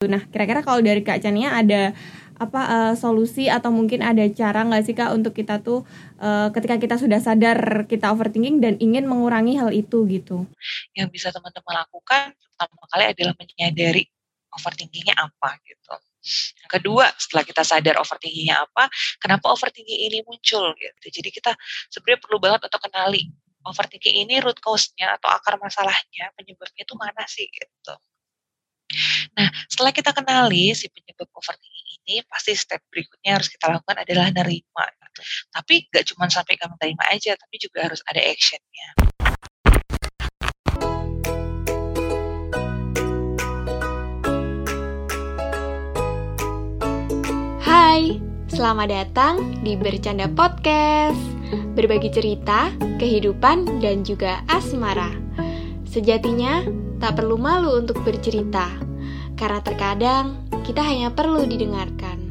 Nah, 0.00 0.24
kira-kira 0.32 0.64
kalau 0.64 0.80
dari 0.80 1.04
Kak 1.04 1.20
Chania 1.20 1.52
ada 1.52 1.92
apa 2.40 2.60
uh, 2.64 2.94
solusi 2.96 3.52
atau 3.52 3.68
mungkin 3.68 4.00
ada 4.00 4.24
cara 4.32 4.64
nggak 4.64 4.88
sih 4.88 4.96
kak 4.96 5.12
untuk 5.12 5.36
kita 5.36 5.60
tuh 5.60 5.84
uh, 6.16 6.48
ketika 6.56 6.80
kita 6.80 6.96
sudah 6.96 7.20
sadar 7.20 7.84
kita 7.84 8.08
overthinking 8.08 8.64
dan 8.64 8.80
ingin 8.80 9.04
mengurangi 9.04 9.60
hal 9.60 9.68
itu 9.76 10.08
gitu? 10.08 10.48
Yang 10.96 11.08
bisa 11.12 11.28
teman-teman 11.36 11.84
lakukan 11.84 12.32
pertama 12.32 12.84
kali 12.88 13.04
adalah 13.12 13.34
menyadari 13.36 14.08
overthinkingnya 14.56 15.20
apa 15.20 15.60
gitu. 15.68 15.92
Yang 16.64 16.70
kedua, 16.80 17.04
setelah 17.20 17.44
kita 17.44 17.60
sadar 17.60 17.94
overthinkingnya 18.00 18.56
apa, 18.56 18.88
kenapa 19.20 19.52
overthinking 19.52 20.00
ini 20.00 20.24
muncul 20.24 20.72
gitu. 20.80 21.06
Jadi 21.12 21.28
kita 21.28 21.52
sebenarnya 21.92 22.24
perlu 22.24 22.40
banget 22.40 22.64
untuk 22.72 22.80
kenali 22.88 23.28
overthinking 23.68 24.24
ini 24.24 24.40
root 24.40 24.56
cause-nya 24.64 25.20
atau 25.20 25.28
akar 25.28 25.60
masalahnya, 25.60 26.32
penyebabnya 26.40 26.88
itu 26.88 26.94
mana 26.96 27.20
sih 27.28 27.44
gitu. 27.52 27.92
Nah, 29.38 29.48
setelah 29.70 29.94
kita 29.94 30.10
kenali 30.10 30.74
si 30.74 30.90
penyebab 30.90 31.30
overthinking 31.30 32.02
ini, 32.02 32.26
pasti 32.26 32.58
step 32.58 32.82
berikutnya 32.90 33.38
harus 33.38 33.46
kita 33.46 33.70
lakukan 33.70 34.02
adalah 34.02 34.34
nerima. 34.34 34.86
Tapi 35.54 35.86
gak 35.90 36.10
cuma 36.10 36.26
sampai 36.26 36.58
kamu 36.58 36.74
terima 36.78 37.04
aja, 37.10 37.38
tapi 37.38 37.56
juga 37.62 37.86
harus 37.86 38.02
ada 38.06 38.18
actionnya. 38.18 38.88
Hai, 47.62 48.18
selamat 48.50 48.88
datang 48.90 49.62
di 49.62 49.78
Bercanda 49.78 50.26
Podcast. 50.26 51.18
Berbagi 51.78 52.10
cerita, 52.10 52.74
kehidupan, 52.98 53.82
dan 53.82 54.02
juga 54.02 54.42
asmara. 54.50 55.10
Sejatinya, 55.90 56.62
tak 57.02 57.18
perlu 57.18 57.34
malu 57.34 57.74
untuk 57.82 57.98
bercerita, 58.06 58.70
karena 59.34 59.58
terkadang 59.58 60.46
kita 60.62 60.86
hanya 60.86 61.10
perlu 61.10 61.42
didengarkan. 61.42 62.30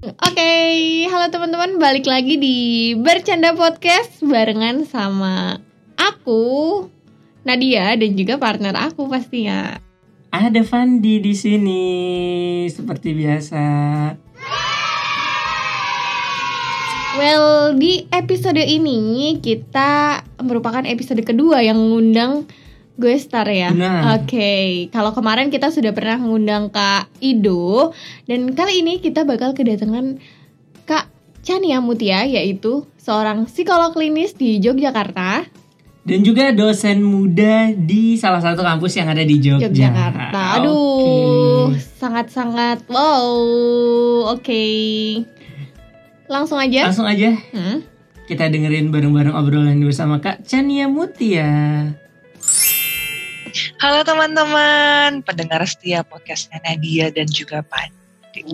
Oke, 0.00 0.16
okay, 0.16 1.04
halo 1.12 1.28
teman-teman, 1.28 1.76
balik 1.76 2.08
lagi 2.08 2.40
di 2.40 2.56
Bercanda 2.96 3.52
Podcast 3.52 4.24
barengan 4.24 4.88
sama 4.88 5.60
aku, 6.00 6.88
Nadia, 7.44 7.92
dan 8.00 8.16
juga 8.16 8.40
partner 8.40 8.72
aku 8.88 9.04
pastinya. 9.04 9.76
Ada 10.32 10.64
Fandi 10.64 11.20
di 11.20 11.36
sini, 11.36 11.84
seperti 12.72 13.20
biasa. 13.20 13.64
Well, 17.18 17.74
di 17.74 18.06
episode 18.14 18.62
ini 18.62 19.42
kita 19.42 20.22
merupakan 20.46 20.86
episode 20.86 21.18
kedua 21.26 21.58
yang 21.58 21.74
mengundang 21.74 22.46
gue 22.94 23.18
star 23.18 23.50
ya. 23.50 23.74
Oke, 23.74 24.30
okay. 24.30 24.66
kalau 24.94 25.10
kemarin 25.10 25.50
kita 25.50 25.74
sudah 25.74 25.90
pernah 25.90 26.22
mengundang 26.22 26.70
Kak 26.70 27.10
Ido 27.18 27.90
dan 28.30 28.54
kali 28.54 28.86
ini 28.86 29.02
kita 29.02 29.26
bakal 29.26 29.58
kedatangan 29.58 30.22
Kak 30.86 31.10
Chania 31.42 31.82
Mutia 31.82 32.22
yaitu 32.30 32.86
seorang 32.94 33.50
psikolog 33.50 33.90
klinis 33.90 34.38
di 34.38 34.62
Yogyakarta 34.62 35.50
dan 36.00 36.24
juga 36.24 36.54
dosen 36.54 37.02
muda 37.04 37.74
di 37.74 38.16
salah 38.16 38.40
satu 38.40 38.62
kampus 38.62 38.96
yang 38.96 39.10
ada 39.10 39.20
di 39.26 39.36
Jogja. 39.36 39.68
Yogyakarta. 39.68 40.62
Aduh, 40.62 41.76
sangat-sangat 41.98 42.86
okay. 42.86 42.94
wow. 42.94 43.28
Oke. 44.32 44.40
Okay. 44.40 45.39
Langsung 46.30 46.62
aja. 46.62 46.86
Langsung 46.86 47.10
aja. 47.10 47.34
Hmm? 47.50 47.82
Kita 48.30 48.46
dengerin 48.46 48.94
bareng-bareng 48.94 49.34
obrolan 49.34 49.82
bersama 49.82 50.22
Kak 50.22 50.46
Chania 50.46 50.86
Mutia. 50.86 51.50
Halo 53.82 54.06
teman-teman, 54.06 55.26
pendengar 55.26 55.66
setia 55.66 56.06
podcastnya 56.06 56.62
Nadia 56.62 57.10
dan 57.10 57.26
juga 57.26 57.66
Pandi. 57.66 58.46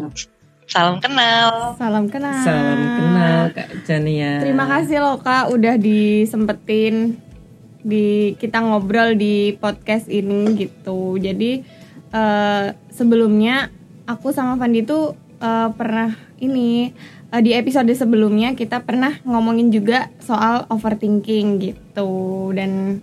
Salam 0.64 1.05
kenal. 1.05 1.77
Salam 1.77 2.08
kenal. 2.08 2.41
Salam 2.41 2.80
kenal 2.80 3.41
Kak 3.52 3.68
Chania. 3.84 4.40
Terima 4.40 4.64
kasih 4.64 5.05
loh 5.05 5.20
Kak 5.20 5.52
udah 5.52 5.77
disempetin 5.77 7.20
di 7.84 8.33
kita 8.40 8.64
ngobrol 8.64 9.12
di 9.20 9.52
podcast 9.52 10.08
ini 10.08 10.56
gitu. 10.56 11.20
Jadi 11.20 11.61
uh, 12.17 12.72
sebelumnya 12.89 13.68
aku 14.08 14.33
sama 14.33 14.56
Pandi 14.56 14.80
tuh 14.80 15.12
uh, 15.45 15.68
pernah 15.77 16.17
ini 16.40 16.96
uh, 17.33 17.42
di 17.42 17.55
episode 17.55 17.91
sebelumnya 17.95 18.55
kita 18.55 18.83
pernah 18.83 19.19
ngomongin 19.27 19.73
juga 19.73 20.11
soal 20.23 20.67
overthinking 20.70 21.59
gitu 21.63 22.51
dan 22.55 23.03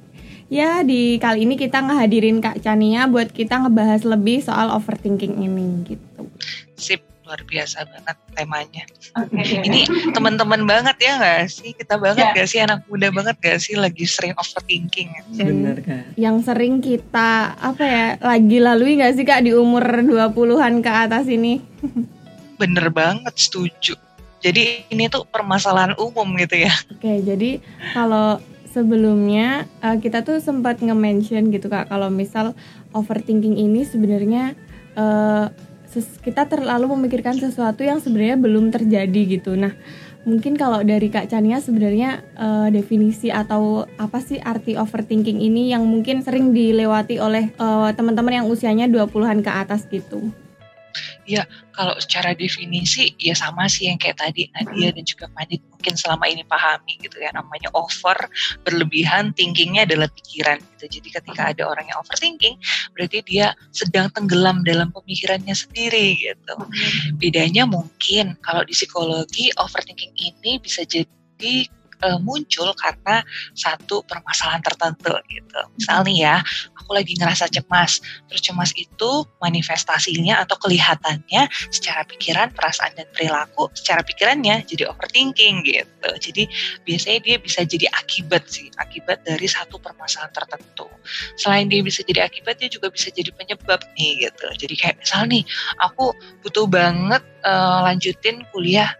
ya 0.51 0.85
di 0.85 1.17
kali 1.17 1.49
ini 1.49 1.57
kita 1.57 1.81
ngehadirin 1.81 2.43
Kak 2.43 2.61
Chania 2.61 3.09
buat 3.09 3.33
kita 3.33 3.65
ngebahas 3.65 4.05
lebih 4.05 4.43
soal 4.43 4.69
overthinking 4.71 5.41
ini 5.41 5.67
gitu. 5.87 6.29
Sip 6.77 7.01
luar 7.23 7.39
biasa 7.47 7.87
banget 7.87 8.17
temanya. 8.35 8.83
Okay. 9.15 9.63
Ini 9.63 9.81
teman-teman 10.11 10.67
banget 10.67 10.99
ya 10.99 11.15
nggak 11.15 11.47
sih? 11.47 11.71
Kita 11.71 11.95
banget 11.95 12.19
yeah. 12.29 12.35
gak 12.35 12.47
sih 12.51 12.59
anak 12.59 12.83
muda 12.91 13.07
banget 13.15 13.35
gak 13.39 13.59
sih 13.63 13.79
lagi 13.79 14.03
sering 14.03 14.35
overthinking? 14.35 15.09
Bener 15.31 15.79
kan? 15.79 16.03
Yang 16.19 16.51
sering 16.51 16.83
kita 16.83 17.55
apa 17.55 17.83
ya 17.87 18.07
lagi 18.19 18.57
lalui 18.59 18.99
gak 18.99 19.15
sih 19.15 19.23
Kak 19.23 19.47
di 19.47 19.55
umur 19.55 20.03
20-an 20.03 20.83
ke 20.83 20.91
atas 20.91 21.25
ini? 21.31 21.63
Bener 22.59 22.91
banget 22.91 23.33
setuju 23.39 23.95
jadi 24.43 24.83
ini 24.91 25.07
tuh 25.07 25.23
permasalahan 25.23 25.95
umum 25.95 26.27
gitu 26.35 26.67
ya. 26.67 26.73
Oke, 26.91 27.23
jadi 27.23 27.63
kalau 27.95 28.43
sebelumnya 28.75 29.69
uh, 29.79 29.95
kita 30.01 30.27
tuh 30.27 30.43
sempat 30.43 30.83
nge-mention 30.83 31.47
gitu 31.53 31.71
Kak 31.71 31.87
kalau 31.87 32.11
misal 32.11 32.51
overthinking 32.91 33.55
ini 33.55 33.87
sebenarnya 33.87 34.57
uh, 34.99 35.47
kita 36.25 36.49
terlalu 36.49 36.97
memikirkan 36.97 37.37
sesuatu 37.37 37.85
yang 37.85 38.01
sebenarnya 38.01 38.41
belum 38.41 38.73
terjadi 38.73 39.21
gitu. 39.37 39.53
Nah, 39.53 39.77
mungkin 40.25 40.57
kalau 40.57 40.81
dari 40.81 41.13
Kak 41.13 41.29
Chania 41.29 41.61
sebenarnya 41.61 42.25
uh, 42.33 42.67
definisi 42.73 43.29
atau 43.29 43.85
apa 44.01 44.17
sih 44.17 44.41
arti 44.41 44.73
overthinking 44.73 45.37
ini 45.37 45.69
yang 45.69 45.85
mungkin 45.85 46.25
sering 46.25 46.49
dilewati 46.49 47.21
oleh 47.21 47.53
uh, 47.61 47.93
teman-teman 47.93 48.41
yang 48.41 48.45
usianya 48.49 48.89
20-an 48.89 49.45
ke 49.45 49.51
atas 49.53 49.85
gitu. 49.85 50.33
Ya, 51.23 51.47
kalau 51.71 51.95
secara 52.03 52.35
definisi 52.35 53.15
ya 53.15 53.31
sama 53.31 53.71
sih 53.71 53.87
yang 53.87 53.95
kayak 53.95 54.19
tadi 54.19 54.51
Nadia 54.51 54.91
dan 54.91 55.07
juga 55.07 55.31
Pandit 55.31 55.63
mungkin 55.71 55.95
selama 55.95 56.27
ini 56.27 56.43
pahami 56.43 56.99
gitu 56.99 57.15
ya 57.19 57.31
namanya 57.31 57.71
over 57.75 58.15
berlebihan 58.67 59.31
thinkingnya 59.31 59.87
adalah 59.87 60.11
pikiran 60.11 60.59
gitu. 60.75 60.99
Jadi 60.99 61.07
ketika 61.11 61.55
ada 61.55 61.63
orang 61.67 61.87
yang 61.87 61.99
overthinking 62.03 62.59
berarti 62.91 63.23
dia 63.23 63.55
sedang 63.71 64.11
tenggelam 64.11 64.67
dalam 64.67 64.91
pemikirannya 64.91 65.55
sendiri 65.55 66.19
gitu. 66.19 66.55
Bedanya 67.15 67.63
mungkin 67.67 68.35
kalau 68.43 68.67
di 68.67 68.75
psikologi 68.75 69.47
overthinking 69.55 70.11
ini 70.19 70.59
bisa 70.59 70.83
jadi 70.83 71.67
uh, 72.03 72.19
muncul 72.19 72.69
karena 72.75 73.23
satu 73.55 74.03
permasalahan 74.03 74.59
tertentu 74.59 75.15
gitu. 75.31 75.59
Misal 75.79 76.03
nih 76.03 76.17
ya, 76.27 76.35
aku 76.75 76.91
lagi 76.93 77.15
ngerasa 77.15 77.47
cemas. 77.47 78.03
Terus 78.27 78.41
cemas 78.43 78.71
itu 78.75 79.11
manifestasinya 79.39 80.43
atau 80.43 80.59
kelihatannya 80.59 81.47
secara 81.71 82.03
pikiran, 82.03 82.51
perasaan 82.51 82.93
dan 82.99 83.07
perilaku 83.15 83.71
secara 83.73 84.03
pikirannya 84.03 84.67
jadi 84.67 84.91
overthinking 84.91 85.63
gitu. 85.63 86.09
Jadi 86.19 86.43
biasanya 86.83 87.19
dia 87.23 87.37
bisa 87.39 87.63
jadi 87.63 87.87
akibat 87.95 88.43
sih, 88.51 88.67
akibat 88.77 89.23
dari 89.23 89.47
satu 89.47 89.79
permasalahan 89.79 90.35
tertentu. 90.35 90.87
Selain 91.39 91.71
dia 91.71 91.79
bisa 91.79 92.03
jadi 92.03 92.27
akibat, 92.27 92.59
dia 92.59 92.67
juga 92.67 92.91
bisa 92.91 93.09
jadi 93.09 93.31
penyebab 93.31 93.79
nih 93.95 94.27
gitu. 94.27 94.45
Jadi 94.59 94.75
kayak 94.75 94.95
misal 94.99 95.25
nih, 95.25 95.43
aku 95.79 96.11
butuh 96.43 96.67
banget 96.67 97.23
uh, 97.47 97.87
lanjutin 97.87 98.43
kuliah 98.51 98.91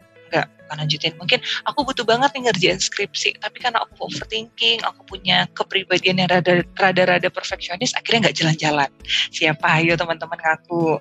akan 0.42 0.78
lanjutin. 0.84 1.14
Mungkin 1.22 1.40
aku 1.70 1.86
butuh 1.86 2.02
banget 2.02 2.34
nih 2.34 2.50
ngerjain 2.50 2.80
skripsi 2.82 3.38
tapi 3.38 3.62
karena 3.62 3.86
aku 3.86 4.10
overthinking 4.10 4.82
aku 4.82 5.06
punya 5.06 5.46
kepribadian 5.54 6.26
yang 6.26 6.30
rada 6.34 6.66
rada 6.74 7.04
rada 7.06 7.30
perfeksionis 7.30 7.94
akhirnya 7.94 8.30
nggak 8.30 8.38
jalan-jalan. 8.42 8.90
Siapa? 9.30 9.68
Ayo 9.78 9.94
teman-teman 9.94 10.40
ngaku. 10.42 10.98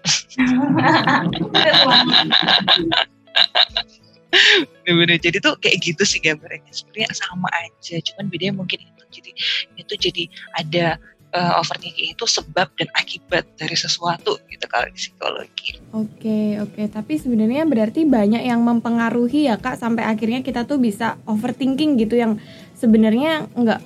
Bener-bener 4.83 5.17
jadi 5.21 5.39
tuh 5.41 5.57
kayak 5.61 5.81
gitu 5.81 6.03
sih 6.05 6.21
gambarnya. 6.21 6.73
Sebenarnya 6.73 7.09
sama 7.17 7.49
aja 7.53 7.97
cuman 8.13 8.29
bedanya 8.29 8.55
mungkin 8.61 8.81
itu. 8.81 9.03
Jadi 9.13 9.31
itu 9.77 9.95
jadi 9.97 10.25
ada 10.57 10.97
uh, 11.33 11.61
overthinking 11.61 12.13
itu 12.13 12.25
sebab 12.29 12.69
dan 12.77 12.89
akibat 12.95 13.45
dari 13.57 13.77
sesuatu 13.77 14.39
gitu 14.49 14.65
kalau 14.69 14.87
di 14.89 14.97
psikologi. 14.97 15.71
Oke 15.97 16.61
oke 16.61 16.83
tapi 16.93 17.19
sebenarnya 17.19 17.65
berarti 17.65 18.05
banyak 18.05 18.45
yang 18.45 18.61
mempengaruhi 18.63 19.49
ya 19.49 19.57
kak 19.59 19.81
sampai 19.81 20.07
akhirnya 20.07 20.45
kita 20.45 20.69
tuh 20.69 20.79
bisa 20.79 21.19
overthinking 21.27 21.99
gitu 22.01 22.21
yang 22.21 22.39
sebenarnya 22.77 23.49
nggak 23.53 23.81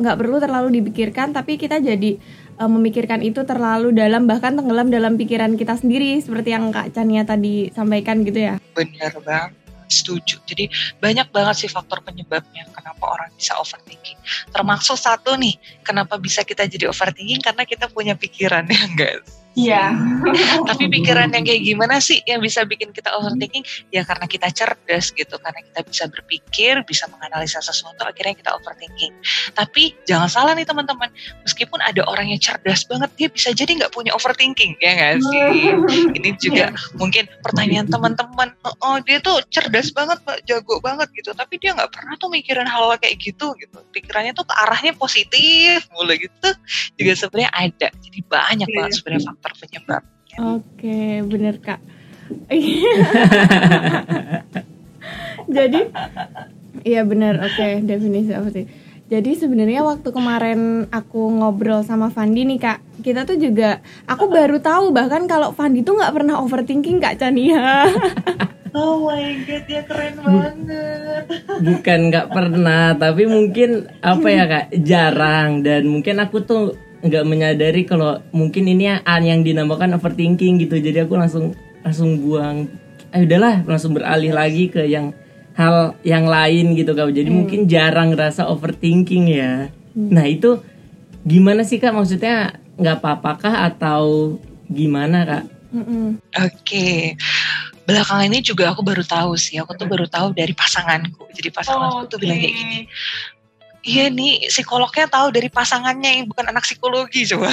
nggak 0.00 0.16
perlu 0.18 0.36
terlalu 0.42 0.68
dipikirkan 0.82 1.30
tapi 1.30 1.56
kita 1.56 1.78
jadi 1.78 2.18
uh, 2.60 2.70
memikirkan 2.70 3.24
itu 3.24 3.42
terlalu 3.48 3.96
dalam 3.96 4.28
bahkan 4.28 4.58
tenggelam 4.58 4.92
dalam 4.92 5.16
pikiran 5.16 5.56
kita 5.56 5.80
sendiri 5.80 6.20
seperti 6.20 6.52
yang 6.52 6.68
kak 6.70 6.92
Chania 6.92 7.24
tadi 7.24 7.72
sampaikan 7.72 8.22
gitu 8.26 8.40
ya. 8.52 8.54
Benar 8.76 9.14
banget 9.24 9.59
setuju. 9.90 10.38
Jadi 10.46 10.70
banyak 11.02 11.28
banget 11.34 11.66
sih 11.66 11.70
faktor 11.70 12.00
penyebabnya 12.06 12.70
kenapa 12.70 13.04
orang 13.04 13.30
bisa 13.34 13.58
overthinking. 13.58 14.16
Termasuk 14.54 14.96
satu 14.96 15.34
nih, 15.36 15.58
kenapa 15.82 16.16
bisa 16.16 16.46
kita 16.46 16.64
jadi 16.70 16.88
overthinking 16.88 17.42
karena 17.42 17.66
kita 17.66 17.90
punya 17.90 18.14
pikiran 18.14 18.64
ya 18.72 18.80
enggak? 18.86 19.26
Iya. 19.58 19.90
Tapi 20.70 20.86
pikiran 20.86 21.34
yang 21.34 21.42
kayak 21.42 21.62
gimana 21.66 21.98
sih 21.98 22.22
yang 22.22 22.38
bisa 22.38 22.62
bikin 22.62 22.94
kita 22.94 23.10
overthinking? 23.18 23.66
Ya 23.90 24.06
karena 24.06 24.30
kita 24.30 24.46
cerdas 24.54 25.10
gitu, 25.10 25.34
karena 25.42 25.60
kita 25.66 25.80
bisa 25.82 26.04
berpikir, 26.06 26.74
bisa 26.86 27.10
menganalisa 27.10 27.58
sesuatu, 27.58 27.98
akhirnya 28.06 28.38
kita 28.38 28.50
overthinking. 28.54 29.10
Tapi 29.58 29.98
jangan 30.06 30.30
salah 30.30 30.52
nih 30.54 30.62
teman-teman, 30.62 31.10
meskipun 31.42 31.82
ada 31.82 32.06
orang 32.06 32.30
yang 32.30 32.38
cerdas 32.38 32.86
banget, 32.86 33.10
dia 33.18 33.28
bisa 33.28 33.50
jadi 33.50 33.70
nggak 33.82 33.92
punya 33.92 34.14
overthinking, 34.14 34.78
ya 34.78 34.90
nggak 34.94 35.12
sih? 35.18 35.40
Ini 36.20 36.30
juga 36.38 36.70
mungkin 36.94 37.26
pertanyaan 37.42 37.90
teman-teman, 37.90 38.54
oh 38.62 39.02
dia 39.02 39.18
tuh 39.18 39.42
cerdas 39.50 39.90
banget, 39.90 40.22
jago 40.46 40.78
banget 40.78 41.10
gitu, 41.18 41.34
tapi 41.34 41.58
dia 41.58 41.74
nggak 41.74 41.90
pernah 41.90 42.14
tuh 42.22 42.30
mikirin 42.30 42.70
hal 42.70 42.94
kayak 43.02 43.18
gitu 43.18 43.50
gitu. 43.58 43.78
Pikirannya 43.90 44.30
tuh 44.30 44.46
ke 44.46 44.54
arahnya 44.54 44.94
positif, 44.94 45.90
mulai 45.90 46.22
gitu. 46.22 46.48
Juga 46.94 47.12
sebenarnya 47.18 47.50
ada, 47.50 47.88
jadi 47.98 48.18
banyak 48.30 48.68
banget 48.70 48.92
sebenarnya 48.94 49.39
faktor 49.40 49.56
penyebab. 49.56 50.02
Oke, 50.36 51.24
bener 51.24 51.56
kak. 51.64 51.80
Jadi, 55.56 55.80
iya 56.84 57.02
bener. 57.08 57.40
Oke, 57.40 57.80
definisi 57.80 58.36
apa 58.36 58.52
sih? 58.52 58.68
Jadi 59.10 59.34
sebenarnya 59.34 59.82
waktu 59.82 60.06
kemarin 60.14 60.86
aku 60.92 61.34
ngobrol 61.42 61.82
sama 61.82 62.14
Fandi 62.14 62.46
nih 62.46 62.60
kak, 62.62 62.78
kita 63.02 63.26
tuh 63.26 63.40
juga, 63.40 63.82
aku 64.06 64.30
baru 64.30 64.62
tahu 64.62 64.94
bahkan 64.94 65.26
kalau 65.26 65.50
Fandi 65.50 65.82
tuh 65.82 65.98
nggak 65.98 66.14
pernah 66.14 66.38
overthinking 66.38 67.00
kak 67.00 67.18
Chania. 67.18 67.88
Oh 68.70 69.02
my 69.02 69.34
god, 69.50 69.66
dia 69.66 69.82
keren 69.82 70.14
banget. 70.22 71.26
Bukan 71.58 71.98
nggak 72.06 72.30
pernah, 72.30 72.94
tapi 72.94 73.26
mungkin 73.26 73.90
apa 73.98 74.28
ya 74.30 74.44
kak, 74.46 74.66
jarang 74.86 75.66
dan 75.66 75.90
mungkin 75.90 76.22
aku 76.22 76.46
tuh 76.46 76.78
nggak 77.00 77.24
menyadari 77.24 77.82
kalau 77.88 78.20
mungkin 78.30 78.68
ini 78.68 78.92
yang 79.04 79.40
dinamakan 79.40 79.96
overthinking 79.96 80.60
gitu 80.60 80.76
jadi 80.76 81.08
aku 81.08 81.16
langsung 81.16 81.56
langsung 81.80 82.20
buang 82.20 82.68
eh 83.10 83.24
udahlah 83.24 83.64
langsung 83.64 83.96
beralih 83.96 84.30
lagi 84.36 84.68
ke 84.68 84.84
yang 84.84 85.16
hal 85.56 85.96
yang 86.04 86.28
lain 86.28 86.76
gitu 86.76 86.92
kak 86.92 87.10
jadi 87.10 87.26
hmm. 87.26 87.36
mungkin 87.36 87.60
jarang 87.66 88.12
rasa 88.12 88.46
overthinking 88.46 89.32
ya 89.32 89.72
hmm. 89.96 90.10
nah 90.12 90.28
itu 90.28 90.60
gimana 91.24 91.64
sih 91.64 91.80
kak 91.80 91.96
maksudnya 91.96 92.60
nggak 92.76 93.00
apa-apakah 93.00 93.68
atau 93.72 94.36
gimana 94.68 95.24
kak 95.24 95.44
hmm. 95.72 96.20
oke 96.20 96.56
okay 96.64 97.16
belakangan 97.90 98.26
ini 98.30 98.38
juga 98.40 98.70
aku 98.70 98.86
baru 98.86 99.02
tahu 99.02 99.34
sih 99.34 99.58
aku 99.58 99.74
tuh 99.74 99.90
baru 99.90 100.06
tahu 100.06 100.30
dari 100.30 100.54
pasanganku 100.54 101.26
jadi 101.34 101.50
pasanganku 101.50 101.98
oh, 101.98 102.02
okay. 102.06 102.10
tuh 102.14 102.18
bilang 102.22 102.38
kayak 102.38 102.54
gini 102.54 102.80
Iya 103.80 104.12
nih 104.12 104.52
psikolognya 104.52 105.08
tahu 105.08 105.32
dari 105.32 105.48
pasangannya 105.48 106.20
yang 106.20 106.26
bukan 106.28 106.52
anak 106.52 106.68
psikologi 106.68 107.24
coba. 107.32 107.48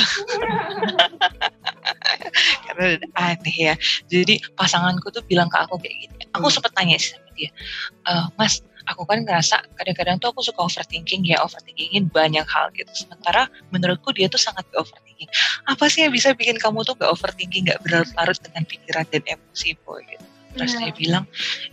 Karena 2.67 2.99
aneh 3.15 3.55
ya. 3.55 3.73
Jadi 4.11 4.43
pasanganku 4.51 5.07
tuh 5.07 5.23
bilang 5.23 5.47
ke 5.47 5.55
aku 5.55 5.79
kayak 5.79 5.95
gini. 5.95 6.15
Aku 6.35 6.51
hmm. 6.51 6.55
sempet 6.59 6.71
tanya 6.75 6.99
sih 6.99 7.15
sama 7.15 7.31
dia, 7.31 7.47
e, 8.03 8.11
Mas, 8.35 8.59
aku 8.87 9.07
kan 9.07 9.23
ngerasa 9.23 9.63
kadang-kadang 9.79 10.19
tuh 10.19 10.35
aku 10.35 10.43
suka 10.43 10.67
overthinking 10.67 11.23
ya, 11.23 11.39
overthinkingin 11.39 12.11
banyak 12.11 12.43
hal 12.43 12.75
gitu. 12.75 12.91
Sementara 12.91 13.47
menurutku 13.71 14.11
dia 14.11 14.27
tuh 14.27 14.39
sangat 14.39 14.67
overthinking. 14.75 15.31
Apa 15.63 15.87
sih 15.87 16.03
yang 16.03 16.11
bisa 16.11 16.35
bikin 16.35 16.59
kamu 16.59 16.83
tuh 16.83 16.99
gak 16.99 17.07
overthinking, 17.07 17.71
gak 17.71 17.79
berlarut-larut 17.87 18.35
dengan 18.43 18.67
pikiran 18.67 19.07
dan 19.07 19.23
emosi 19.23 19.79
boy 19.87 20.03
gitu. 20.07 20.26
Terus 20.57 20.73
dia 20.75 20.91
bilang, 20.93 21.25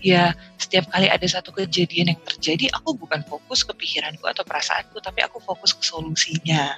ya 0.05 0.37
setiap 0.61 0.93
kali 0.93 1.09
ada 1.09 1.25
satu 1.25 1.51
kejadian 1.51 2.15
yang 2.15 2.21
terjadi, 2.23 2.69
aku 2.77 2.95
bukan 2.95 3.25
fokus 3.25 3.65
ke 3.65 3.73
pikiranku 3.73 4.25
atau 4.29 4.45
perasaanku, 4.45 5.01
tapi 5.01 5.25
aku 5.25 5.41
fokus 5.41 5.73
ke 5.73 5.83
solusinya. 5.83 6.77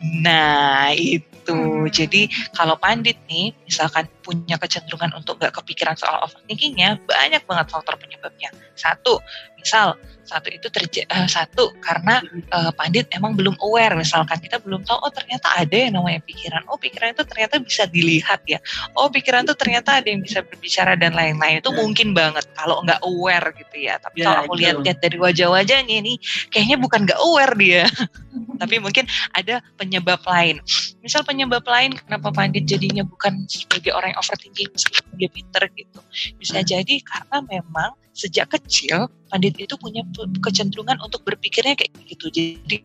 Nah 0.00 0.94
itu, 0.96 1.52
hmm. 1.52 1.92
jadi 1.92 2.30
kalau 2.56 2.78
pandit 2.80 3.20
nih, 3.28 3.52
misalkan 3.68 4.08
punya 4.24 4.56
kecenderungan 4.56 5.12
untuk 5.12 5.36
gak 5.42 5.52
kepikiran 5.60 5.92
soal 5.98 6.24
overthinkingnya, 6.24 6.96
banyak 7.04 7.42
banget 7.44 7.66
faktor 7.68 8.00
penyebabnya. 8.00 8.48
Satu, 8.78 9.20
misal 9.60 10.00
satu 10.30 10.46
itu 10.46 10.68
terjadi 10.70 11.10
uh, 11.10 11.26
satu 11.26 11.74
karena 11.82 12.22
uh, 12.54 12.70
pandit 12.78 13.10
emang 13.10 13.34
belum 13.34 13.58
aware. 13.58 13.98
Misalkan 13.98 14.38
kita 14.38 14.62
belum 14.62 14.86
tahu 14.86 15.02
oh 15.02 15.10
ternyata 15.10 15.50
ada 15.58 15.74
yang 15.74 15.98
namanya 15.98 16.22
pikiran. 16.22 16.62
Oh 16.70 16.78
pikiran 16.78 17.18
itu 17.18 17.26
ternyata 17.26 17.58
bisa 17.58 17.90
dilihat 17.90 18.46
ya. 18.46 18.62
Oh 18.94 19.10
pikiran 19.10 19.42
itu 19.42 19.58
ternyata 19.58 19.98
ada 19.98 20.06
yang 20.06 20.22
bisa 20.22 20.46
berbicara 20.46 20.94
dan 20.94 21.18
lain-lain. 21.18 21.58
Itu 21.58 21.74
mungkin 21.74 22.14
banget 22.14 22.46
kalau 22.54 22.78
nggak 22.86 23.02
aware 23.02 23.50
gitu 23.58 23.76
ya. 23.82 23.98
Tapi 23.98 24.22
ya, 24.22 24.30
kalau 24.30 24.40
aku 24.46 24.54
lihat-lihat 24.54 24.98
dari 25.02 25.18
wajah-wajahnya 25.18 25.94
ini 25.98 26.14
kayaknya 26.54 26.78
bukan 26.78 27.10
nggak 27.10 27.18
aware 27.18 27.54
dia. 27.58 27.84
Tapi 28.62 28.76
mungkin 28.78 29.10
ada 29.34 29.58
penyebab 29.74 30.22
lain. 30.22 30.62
Misal 31.02 31.26
penyebab 31.26 31.66
lain 31.66 31.98
kenapa 31.98 32.30
pandit 32.30 32.70
jadinya 32.70 33.02
bukan 33.02 33.50
sebagai 33.50 33.90
orang 33.90 34.14
yang 34.14 34.20
overthinking 34.22 34.70
meskipun 34.70 35.12
dia 35.18 35.30
pinter 35.32 35.62
gitu. 35.74 35.98
Bisa 36.38 36.62
jadi 36.62 37.02
karena 37.02 37.42
memang 37.42 37.98
sejak 38.20 38.52
kecil 38.52 39.08
pandit 39.32 39.56
itu 39.56 39.72
punya 39.80 40.04
kecenderungan 40.44 41.00
untuk 41.00 41.24
berpikirnya 41.24 41.72
kayak 41.72 41.92
gitu 42.04 42.28
jadi 42.28 42.76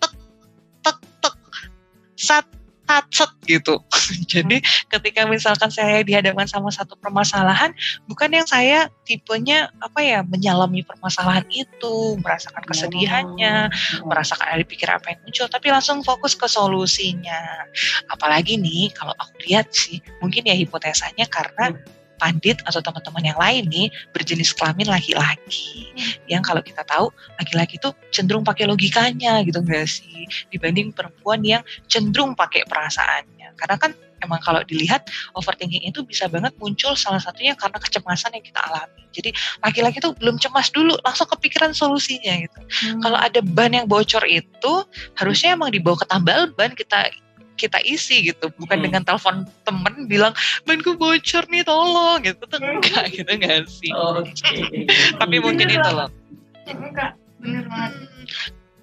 tek 0.00 0.12
tek 0.80 0.98
tek 1.20 1.36
sat 2.16 2.46
set 3.12 3.30
gitu. 3.44 3.76
Jadi 4.32 4.64
ketika 4.88 5.28
misalkan 5.28 5.68
saya 5.68 6.00
dihadapkan 6.00 6.48
sama 6.48 6.72
satu 6.72 6.96
permasalahan, 6.96 7.76
bukan 8.08 8.32
yang 8.32 8.48
saya 8.48 8.88
tipenya 9.04 9.68
apa 9.84 10.00
ya 10.00 10.20
menyalami 10.24 10.80
permasalahan 10.84 11.44
itu, 11.52 12.16
merasakan 12.24 12.64
kesedihannya, 12.64 13.68
oh. 14.00 14.08
merasakan 14.08 14.48
ada 14.56 14.64
pikir 14.64 14.88
apa 14.88 15.12
yang 15.12 15.20
muncul, 15.24 15.46
tapi 15.52 15.68
langsung 15.68 16.00
fokus 16.00 16.32
ke 16.32 16.48
solusinya. 16.48 17.68
Apalagi 18.08 18.56
nih 18.56 18.92
kalau 18.96 19.12
aku 19.16 19.36
lihat 19.44 19.68
sih, 19.68 20.00
mungkin 20.24 20.48
ya 20.48 20.56
hipotesanya 20.56 21.28
karena 21.28 21.76
hmm 21.76 21.97
pandit 22.18 22.60
atau 22.66 22.82
teman-teman 22.82 23.24
yang 23.24 23.38
lain 23.38 23.64
nih 23.70 23.88
berjenis 24.12 24.52
kelamin 24.52 24.90
laki-laki 24.90 25.88
hmm. 25.94 26.28
yang 26.28 26.42
kalau 26.44 26.60
kita 26.60 26.82
tahu 26.84 27.08
laki-laki 27.38 27.78
itu 27.78 27.90
cenderung 28.10 28.42
pakai 28.44 28.66
logikanya 28.66 29.40
gitu 29.46 29.62
enggak 29.62 29.88
sih 29.88 30.26
dibanding 30.52 30.92
perempuan 30.92 31.40
yang 31.46 31.62
cenderung 31.86 32.34
pakai 32.34 32.66
perasaannya 32.66 33.54
karena 33.58 33.76
kan 33.78 33.92
emang 34.22 34.40
kalau 34.42 34.62
dilihat 34.66 35.06
overthinking 35.38 35.86
itu 35.86 36.02
bisa 36.02 36.26
banget 36.26 36.54
muncul 36.58 36.94
salah 36.98 37.22
satunya 37.22 37.54
karena 37.54 37.78
kecemasan 37.78 38.34
yang 38.34 38.44
kita 38.44 38.60
alami. 38.66 39.02
Jadi 39.14 39.30
laki-laki 39.62 39.98
itu 40.02 40.10
belum 40.18 40.36
cemas 40.42 40.68
dulu, 40.74 40.94
langsung 41.06 41.26
kepikiran 41.30 41.72
solusinya 41.72 42.34
gitu. 42.42 42.58
Hmm. 42.58 43.00
Kalau 43.02 43.18
ada 43.18 43.40
ban 43.42 43.72
yang 43.72 43.86
bocor 43.86 44.22
itu 44.26 44.74
harusnya 45.16 45.54
emang 45.54 45.70
dibawa 45.70 45.96
ke 46.02 46.06
tambal 46.10 46.50
ban 46.54 46.74
kita 46.74 47.08
kita 47.58 47.82
isi 47.82 48.30
gitu. 48.30 48.54
Bukan 48.54 48.78
hmm. 48.78 48.86
dengan 48.86 49.02
telepon 49.02 49.42
temen 49.66 50.06
bilang 50.06 50.30
mainku 50.64 50.94
bocor 50.94 51.44
nih 51.50 51.66
tolong 51.66 52.22
gitu. 52.22 52.42
Tuh 52.46 52.58
hmm. 52.62 52.78
enggak 52.78 53.04
gitu 53.10 53.30
enggak 53.34 53.66
sih. 53.66 53.90
Okay. 53.90 54.86
tapi 55.18 55.36
mungkin 55.42 55.66
itu 55.66 55.90
loh 55.90 56.08
enggak. 56.70 57.18
Bener 57.42 57.66
banget. 57.66 57.92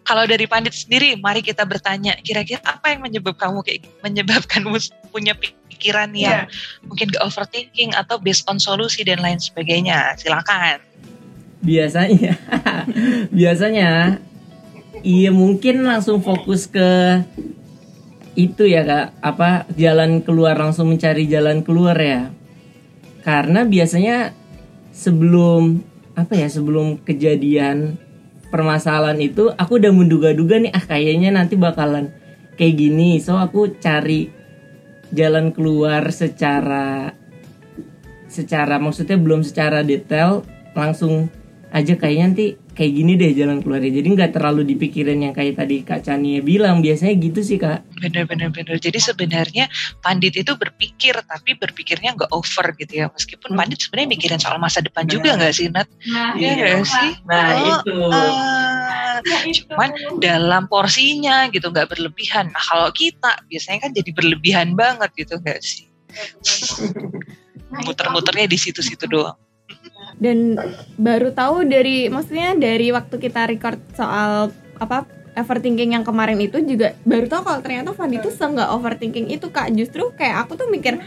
Kalau 0.05 0.24
dari 0.29 0.46
pandit 0.46 0.77
sendiri 0.77 1.17
mari 1.17 1.41
kita 1.41 1.65
bertanya 1.65 2.13
kira-kira 2.22 2.62
apa 2.62 2.94
yang 2.94 3.01
menyebab 3.01 3.34
kamu 3.41 3.65
kayak 3.65 3.89
menyebabkanmu 4.05 4.77
punya 5.10 5.34
pikiran 5.34 6.13
yang 6.13 6.46
yeah. 6.46 6.86
mungkin 6.86 7.10
gak 7.10 7.25
overthinking 7.25 7.89
atau 7.98 8.22
based 8.22 8.46
on 8.46 8.62
solusi 8.62 9.01
dan 9.01 9.17
lain 9.25 9.41
sebagainya? 9.41 10.13
Silakan. 10.22 10.77
Biasanya 11.65 12.38
biasanya 13.39 14.22
iya 15.01 15.34
mungkin 15.34 15.82
langsung 15.82 16.22
fokus 16.22 16.70
ke 16.70 17.22
itu 18.36 18.68
ya 18.68 18.84
kak. 18.84 19.08
Apa 19.24 19.65
jalan 19.75 20.22
keluar 20.22 20.56
langsung 20.60 20.92
mencari 20.92 21.25
jalan 21.25 21.63
keluar 21.63 21.96
ya. 21.98 22.32
Karena 23.25 23.65
biasanya 23.65 24.36
sebelum 24.94 25.82
apa 26.15 26.38
ya 26.38 26.48
sebelum 26.48 27.04
kejadian 27.04 28.00
permasalahan 28.54 29.20
itu 29.20 29.51
aku 29.51 29.82
udah 29.82 29.92
menduga-duga 29.92 30.62
nih 30.62 30.72
ah 30.72 30.84
kayaknya 30.84 31.34
nanti 31.34 31.60
bakalan 31.60 32.13
kayak 32.60 32.75
gini. 32.77 33.18
So 33.20 33.36
aku 33.39 33.80
cari 33.82 34.30
jalan 35.15 35.51
keluar 35.56 36.04
secara 36.12 37.15
secara 38.27 38.75
maksudnya 38.84 39.15
belum 39.15 39.48
secara 39.48 39.80
detail 39.82 40.44
langsung 40.75 41.32
aja 41.72 41.96
kayaknya 41.96 42.25
nanti 42.27 42.48
kayak 42.75 42.91
gini 42.91 43.15
deh 43.15 43.32
jalan 43.32 43.63
keluarnya. 43.63 44.03
Jadi 44.03 44.08
nggak 44.12 44.32
terlalu 44.36 44.62
dipikirin 44.75 45.24
yang 45.24 45.34
kayak 45.34 45.55
tadi 45.55 45.82
kak 45.82 46.03
Chania 46.03 46.44
bilang. 46.44 46.84
Biasanya 46.84 47.15
gitu 47.15 47.39
sih 47.39 47.55
kak. 47.55 47.88
Bener-bener 48.03 48.51
bener 48.51 48.75
jadi 48.77 49.00
sebenarnya 49.00 49.72
pandit 50.03 50.36
itu 50.36 50.51
berpikir 50.60 51.15
tapi 51.24 51.55
berpikirnya 51.55 52.20
nggak 52.20 52.32
over 52.36 52.75
gitu 52.75 52.94
ya. 53.01 53.08
Meskipun 53.08 53.55
hmm. 53.55 53.60
pandit 53.63 53.79
sebenarnya 53.79 54.10
mikirin 54.12 54.39
soal 54.44 54.60
masa 54.60 54.84
depan 54.84 55.08
juga 55.08 55.39
nggak 55.39 55.53
sih 55.55 55.72
Nat? 55.72 55.88
Nah, 56.12 56.36
ya 56.36 56.51
iya, 56.51 56.84
sih? 56.84 57.12
Nah 57.24 57.48
oh, 57.55 57.63
itu. 57.79 57.96
uh, 58.12 59.17
cuman 59.63 59.89
dalam 60.20 60.67
porsinya 60.67 61.48
gitu 61.50 61.72
nggak 61.72 61.88
berlebihan. 61.96 62.51
Nah 62.51 62.62
kalau 62.62 62.91
kita 62.91 63.39
biasanya 63.48 63.88
kan 63.88 63.91
jadi 63.96 64.12
berlebihan 64.12 64.75
banget 64.75 65.10
gitu 65.15 65.39
nggak 65.39 65.63
sih? 65.63 65.88
Muter-muternya 67.75 68.51
di 68.51 68.60
situ-situ 68.60 69.08
doang 69.08 69.36
dan 70.15 70.55
baru 70.95 71.36
tahu 71.36 71.67
dari 71.67 72.07
maksudnya 72.07 72.55
dari 72.55 72.91
waktu 72.95 73.15
kita 73.19 73.51
record 73.51 73.79
soal 73.95 74.51
apa 74.79 75.03
overthinking 75.36 75.91
yang 76.00 76.07
kemarin 76.07 76.39
itu 76.39 76.63
juga 76.63 76.95
baru 77.03 77.27
tau 77.27 77.43
kalau 77.43 77.60
ternyata 77.60 77.91
Fandi 77.91 78.24
tuh 78.24 78.31
nggak 78.31 78.69
overthinking 78.72 79.27
itu 79.29 79.51
kak. 79.51 79.75
Justru 79.75 80.15
kayak 80.15 80.48
aku 80.48 80.55
tuh 80.55 80.72
mikir 80.72 80.98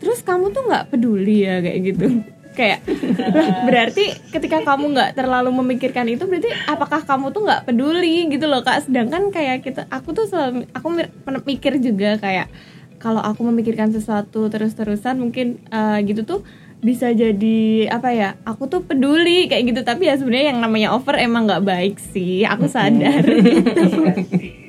terus 0.00 0.20
kamu 0.20 0.52
tuh 0.52 0.68
nggak 0.68 0.92
peduli 0.92 1.48
ya? 1.48 1.64
Kayak 1.64 1.80
gitu. 1.88 2.06
Kayak 2.50 2.82
berarti 3.66 4.10
ketika 4.34 4.60
kamu 4.66 4.92
nggak 4.92 5.10
terlalu 5.16 5.54
memikirkan 5.54 6.04
itu 6.10 6.26
berarti 6.26 6.50
apakah 6.66 7.06
kamu 7.06 7.30
tuh 7.30 7.46
nggak 7.46 7.62
peduli 7.64 8.28
gitu 8.28 8.44
loh 8.44 8.60
kak? 8.60 8.84
Sedangkan 8.84 9.32
kayak 9.32 9.64
kita 9.64 9.88
aku 9.88 10.12
tuh 10.12 10.28
selalu 10.28 10.68
aku 10.76 10.88
mikir 11.46 11.80
juga 11.80 12.20
kayak 12.20 12.52
kalau 13.00 13.22
aku 13.24 13.48
memikirkan 13.48 13.94
sesuatu 13.94 14.52
terus-terusan 14.52 15.16
mungkin 15.16 15.62
uh, 15.72 16.02
gitu 16.04 16.26
tuh 16.26 16.40
bisa 16.80 17.12
jadi 17.12 17.92
apa 17.92 18.08
ya 18.10 18.28
aku 18.48 18.66
tuh 18.66 18.80
peduli 18.80 19.46
kayak 19.46 19.72
gitu. 19.72 19.80
Tapi 19.84 20.08
ya 20.08 20.16
sebenarnya 20.16 20.56
yang 20.56 20.60
namanya 20.64 20.88
over 20.96 21.16
emang 21.16 21.46
nggak 21.48 21.64
baik 21.64 21.96
sih. 22.00 22.44
Aku 22.48 22.66
sadar. 22.66 23.24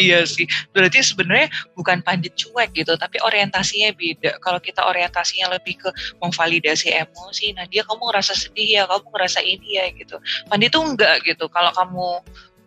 Iya 0.00 0.24
sih. 0.24 0.48
Berarti 0.72 1.04
sebenarnya 1.04 1.52
bukan 1.76 2.00
pandit 2.00 2.32
cuek 2.36 2.72
gitu 2.72 2.96
tapi 2.96 3.20
orientasinya 3.20 3.92
beda. 3.92 4.40
Kalau 4.40 4.56
kita 4.56 4.84
orientasinya 4.88 5.52
lebih 5.52 5.84
ke 5.84 5.90
memvalidasi 6.22 6.96
emosi 6.96 7.52
nah 7.56 7.68
dia 7.68 7.84
kamu 7.84 8.08
ngerasa 8.08 8.32
sedih 8.32 8.82
ya 8.82 8.82
kamu 8.88 9.06
ngerasa 9.12 9.40
ini 9.44 9.68
ya 9.76 9.86
gitu. 9.92 10.16
Pandit 10.48 10.72
tuh 10.72 10.82
enggak 10.84 11.20
gitu. 11.28 11.44
Kalau 11.52 11.70
kamu 11.76 12.06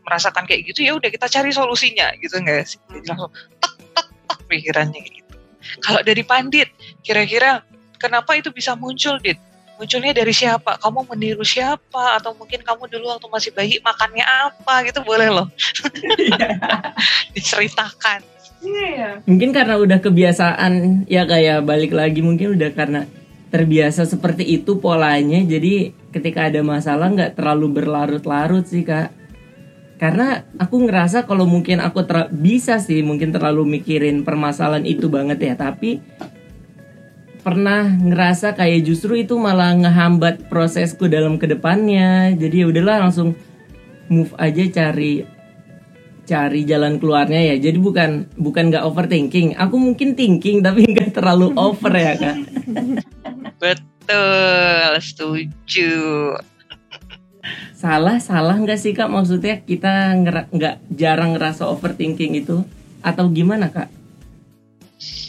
merasakan 0.05 0.45
kayak 0.45 0.69
gitu 0.69 0.85
ya 0.85 0.93
udah 0.93 1.09
kita 1.09 1.25
cari 1.25 1.49
solusinya 1.49 2.13
gitu 2.21 2.37
enggak 2.37 2.69
sih? 2.69 2.79
Jadi 2.93 3.05
langsung 3.09 3.31
tek 3.57 3.73
tek 3.73 4.07
tek 4.29 4.39
pikirannya 4.45 5.01
gitu. 5.01 5.33
Kalau 5.81 6.01
dari 6.05 6.21
pandit 6.21 6.69
kira-kira 7.01 7.65
kenapa 8.05 8.37
itu 8.37 8.53
bisa 8.53 8.77
muncul, 8.77 9.17
Dit? 9.17 9.41
Munculnya 9.75 10.15
dari 10.15 10.31
siapa? 10.31 10.79
Kamu 10.79 11.03
meniru 11.11 11.43
siapa? 11.43 12.15
Atau 12.15 12.31
mungkin 12.37 12.63
kamu 12.63 12.87
dulu 12.87 13.11
waktu 13.11 13.27
masih 13.27 13.51
bayi 13.51 13.75
makannya 13.83 14.23
apa 14.23 14.87
gitu 14.87 15.03
boleh 15.03 15.27
loh. 15.33 15.51
Diceritakan. 17.35 18.23
Iya. 18.63 19.19
Mungkin 19.27 19.51
karena 19.51 19.75
udah 19.75 19.99
kebiasaan 19.99 21.03
ya 21.11 21.27
kayak 21.27 21.67
balik 21.67 21.91
lagi 21.91 22.23
mungkin 22.23 22.55
udah 22.55 22.71
karena 22.71 23.03
terbiasa 23.53 24.03
seperti 24.03 24.43
itu 24.43 24.83
polanya 24.83 25.39
jadi 25.39 25.95
ketika 26.11 26.51
ada 26.51 26.59
masalah 26.65 27.07
nggak 27.07 27.39
terlalu 27.39 27.79
berlarut-larut 27.79 28.67
sih 28.67 28.83
kak 28.83 29.15
karena 29.95 30.43
aku 30.59 30.83
ngerasa 30.83 31.23
kalau 31.23 31.47
mungkin 31.47 31.79
aku 31.79 32.03
bisa 32.35 32.83
sih 32.83 32.99
mungkin 32.99 33.31
terlalu 33.31 33.79
mikirin 33.79 34.27
permasalahan 34.27 34.83
itu 34.83 35.07
banget 35.07 35.39
ya 35.39 35.53
tapi 35.55 36.03
pernah 37.45 37.85
ngerasa 37.85 38.57
kayak 38.57 38.89
justru 38.89 39.21
itu 39.21 39.37
malah 39.37 39.77
ngehambat 39.77 40.49
prosesku 40.49 41.05
dalam 41.05 41.37
ke 41.37 41.45
depannya. 41.45 42.33
Jadi 42.33 42.65
ya 42.65 42.73
udahlah 42.73 43.05
langsung 43.05 43.37
move 44.09 44.33
aja 44.41 44.65
cari 44.73 45.21
cari 46.25 46.65
jalan 46.65 46.97
keluarnya 46.97 47.53
ya. 47.53 47.69
Jadi 47.69 47.77
bukan 47.77 48.25
bukan 48.33 48.73
nggak 48.73 48.81
overthinking. 48.81 49.53
Aku 49.61 49.77
mungkin 49.77 50.17
thinking 50.17 50.65
tapi 50.65 50.83
nggak 50.91 51.13
terlalu 51.13 51.53
over 51.53 51.93
ya 51.93 52.17
kak. 52.17 52.37
Betul 53.61 54.91
setuju. 54.97 55.93
Salah 57.77 58.17
salah 58.17 58.57
nggak 58.57 58.81
sih 58.81 58.97
kak? 58.97 59.05
Maksudnya 59.05 59.61
kita 59.61 60.17
nggak 60.49 60.81
jarang 60.97 61.37
ngerasa 61.37 61.69
overthinking 61.69 62.41
itu? 62.41 62.65
Atau 63.05 63.29
gimana 63.29 63.69
kak? 63.69 63.93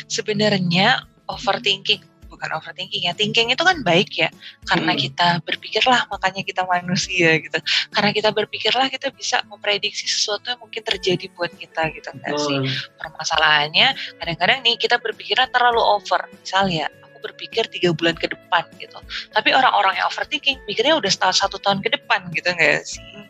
Sebenarnya 0.08 1.04
overthinking. 1.30 2.02
Bukan 2.26 2.50
overthinking 2.58 3.06
ya 3.06 3.14
thinking 3.14 3.54
itu 3.54 3.62
kan 3.62 3.86
baik 3.86 4.10
ya. 4.18 4.28
Karena 4.66 4.92
hmm. 4.92 5.00
kita 5.00 5.28
berpikirlah 5.46 6.10
makanya 6.10 6.42
kita 6.42 6.66
manusia 6.66 7.38
gitu. 7.38 7.58
Karena 7.94 8.10
kita 8.10 8.34
berpikirlah 8.34 8.90
kita 8.90 9.14
bisa 9.14 9.46
memprediksi 9.46 10.10
sesuatu 10.10 10.50
yang 10.50 10.58
mungkin 10.58 10.82
terjadi 10.82 11.30
buat 11.38 11.54
kita 11.54 11.94
gitu 11.94 12.10
kan 12.10 12.34
oh. 12.34 12.42
sih 12.42 12.58
permasalahannya 12.98 13.94
kadang-kadang 14.18 14.58
nih 14.66 14.74
kita 14.74 14.98
berpikirnya 14.98 15.46
terlalu 15.54 15.78
over. 15.78 16.26
Misalnya 16.34 16.90
aku 17.06 17.30
berpikir 17.30 17.70
tiga 17.70 17.94
bulan 17.94 18.18
ke 18.18 18.26
depan 18.26 18.66
gitu. 18.82 18.98
Tapi 19.30 19.54
orang-orang 19.54 19.94
yang 20.02 20.10
overthinking 20.10 20.58
pikirnya 20.66 20.98
udah 20.98 21.08
setahun 21.08 21.46
satu 21.46 21.62
tahun 21.62 21.78
ke 21.78 21.94
depan 21.94 22.26
gitu 22.34 22.50
nggak 22.50 22.82
sih? 22.82 23.26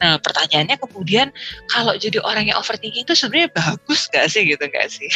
Nah 0.00 0.20
pertanyaannya 0.20 0.76
kemudian 0.76 1.32
kalau 1.72 1.96
jadi 1.96 2.20
orang 2.20 2.48
yang 2.48 2.60
overthinking 2.60 3.08
itu 3.08 3.16
sebenarnya 3.16 3.50
bagus 3.52 4.06
gak 4.12 4.28
sih 4.28 4.44
gitu 4.44 4.64
gak 4.68 4.88
sih? 4.92 5.08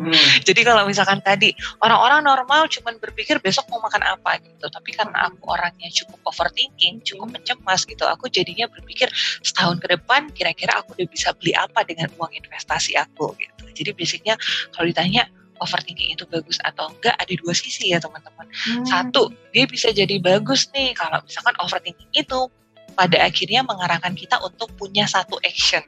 Hmm. 0.00 0.12
Jadi 0.48 0.60
kalau 0.64 0.88
misalkan 0.88 1.20
tadi 1.20 1.52
orang-orang 1.84 2.24
normal 2.24 2.68
cuman 2.68 2.96
berpikir 2.96 3.36
besok 3.44 3.68
mau 3.68 3.82
makan 3.84 4.00
apa 4.04 4.40
gitu, 4.40 4.66
tapi 4.72 4.96
karena 4.96 5.28
aku 5.28 5.52
orangnya 5.52 5.88
cukup 5.92 6.20
overthinking, 6.24 7.04
cukup 7.04 7.28
hmm. 7.28 7.34
mencemas 7.40 7.84
gitu, 7.84 8.04
aku 8.08 8.28
jadinya 8.32 8.68
berpikir 8.70 9.08
setahun 9.44 9.80
ke 9.82 9.92
depan 9.92 10.32
kira-kira 10.32 10.80
aku 10.80 10.96
udah 10.96 11.08
bisa 11.08 11.34
beli 11.36 11.52
apa 11.52 11.84
dengan 11.84 12.08
uang 12.16 12.32
investasi 12.32 12.96
aku 12.96 13.36
gitu. 13.36 13.64
Jadi 13.72 13.90
basicnya 13.92 14.34
kalau 14.72 14.88
ditanya 14.88 15.28
overthinking 15.60 16.18
itu 16.18 16.26
bagus 16.26 16.58
atau 16.66 16.90
enggak 16.90 17.14
ada 17.14 17.32
dua 17.38 17.54
sisi 17.54 17.94
ya 17.94 18.02
teman-teman. 18.02 18.46
Hmm. 18.50 18.84
Satu, 18.88 19.30
dia 19.54 19.68
bisa 19.68 19.94
jadi 19.94 20.18
bagus 20.18 20.66
nih 20.74 20.96
kalau 20.96 21.22
misalkan 21.22 21.54
overthinking 21.62 22.10
itu 22.16 22.50
pada 22.92 23.24
akhirnya 23.24 23.64
mengarahkan 23.64 24.12
kita 24.12 24.36
untuk 24.44 24.68
punya 24.76 25.08
satu 25.08 25.40
action 25.40 25.80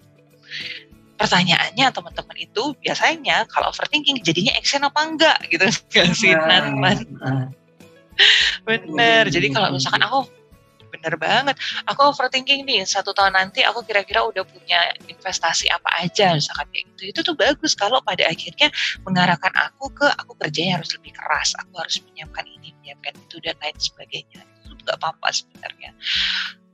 pertanyaannya 1.24 1.86
teman-teman 1.88 2.36
itu 2.36 2.62
biasanya 2.84 3.48
kalau 3.48 3.72
overthinking 3.72 4.20
jadinya 4.20 4.52
action 4.60 4.84
apa 4.84 5.00
enggak 5.00 5.38
gitu 5.48 5.64
kan 5.88 6.12
sih 6.12 6.36
teman 6.36 7.08
bener 8.68 9.24
jadi 9.32 9.48
kalau 9.50 9.72
misalkan 9.72 10.04
aku 10.04 10.28
bener 10.94 11.18
banget. 11.18 11.58
Aku 11.90 12.14
overthinking 12.14 12.62
nih 12.62 12.86
satu 12.86 13.10
tahun 13.10 13.34
nanti 13.34 13.66
aku 13.66 13.82
kira-kira 13.82 14.22
udah 14.22 14.46
punya 14.46 14.94
investasi 15.10 15.66
apa 15.66 15.90
aja 15.98 16.38
misalkan 16.38 16.70
kayak 16.70 16.86
gitu. 16.94 17.02
Itu 17.10 17.20
tuh 17.26 17.34
bagus 17.34 17.74
kalau 17.74 17.98
pada 18.06 18.24
akhirnya 18.30 18.70
mengarahkan 19.02 19.50
aku 19.58 19.90
ke 19.90 20.06
aku 20.06 20.38
kerjanya 20.38 20.78
harus 20.78 20.94
lebih 20.94 21.10
keras 21.12 21.52
aku 21.58 21.74
harus 21.82 21.98
menyiapkan 22.06 22.46
ini 22.46 22.70
menyiapkan 22.80 23.14
itu 23.18 23.36
dan 23.42 23.58
lain 23.58 23.76
sebagainya 23.76 24.53
nggak 24.84 24.98
apa-apa 25.00 25.28
sebenarnya. 25.32 25.90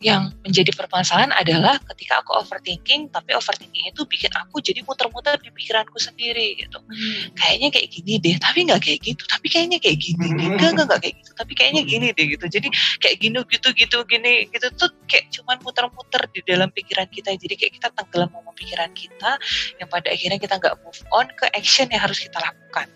Yang 0.00 0.32
menjadi 0.40 0.72
permasalahan 0.72 1.28
adalah 1.36 1.76
ketika 1.92 2.24
aku 2.24 2.32
overthinking 2.40 3.12
tapi 3.12 3.36
overthinking 3.36 3.92
itu 3.92 4.00
bikin 4.08 4.32
aku 4.32 4.56
jadi 4.64 4.80
muter-muter 4.80 5.36
di 5.44 5.52
pikiranku 5.52 6.00
sendiri 6.00 6.56
gitu. 6.56 6.80
Hmm. 6.80 7.36
kayaknya 7.36 7.68
kayak 7.68 7.88
gini 7.92 8.16
deh 8.16 8.36
tapi 8.40 8.64
nggak 8.64 8.80
kayak 8.80 9.00
gitu 9.04 9.22
tapi 9.28 9.46
kayaknya 9.52 9.76
kayak 9.76 10.00
gini 10.00 10.26
deh. 10.32 10.46
Hmm. 10.48 10.56
enggak 10.56 10.88
enggak 10.88 11.00
kayak 11.04 11.16
gitu 11.20 11.30
tapi 11.36 11.52
kayaknya 11.52 11.82
gini 11.84 12.06
deh 12.16 12.26
gitu. 12.32 12.46
Jadi 12.48 12.68
kayak 12.96 13.16
gini 13.20 13.38
gitu 13.44 13.68
gitu 13.76 13.98
gini 14.08 14.32
gitu 14.48 14.66
tuh 14.72 14.90
kayak 15.04 15.28
cuman 15.36 15.56
muter-muter 15.60 16.22
di 16.32 16.40
dalam 16.48 16.72
pikiran 16.72 17.08
kita. 17.12 17.36
Jadi 17.36 17.54
kayak 17.60 17.72
kita 17.76 17.88
tenggelam 17.92 18.32
sama 18.32 18.52
pikiran 18.56 18.90
kita 18.96 19.36
yang 19.76 19.88
pada 19.92 20.08
akhirnya 20.08 20.40
kita 20.40 20.54
nggak 20.56 20.74
move 20.80 21.02
on 21.12 21.28
ke 21.36 21.44
action 21.52 21.92
yang 21.92 22.00
harus 22.00 22.24
kita 22.24 22.40
lakukan 22.40 22.88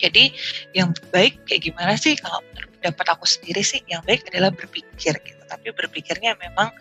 jadi 0.00 0.32
yang 0.76 0.92
baik 1.10 1.44
kayak 1.48 1.72
gimana 1.72 1.94
sih? 1.96 2.16
Kalau 2.18 2.40
dapat 2.82 3.06
aku 3.14 3.24
sendiri 3.24 3.62
sih 3.62 3.78
yang 3.86 4.02
baik 4.02 4.26
adalah 4.28 4.50
berpikir 4.50 5.14
gitu. 5.22 5.42
Tapi 5.46 5.70
berpikirnya 5.70 6.34
memang 6.34 6.74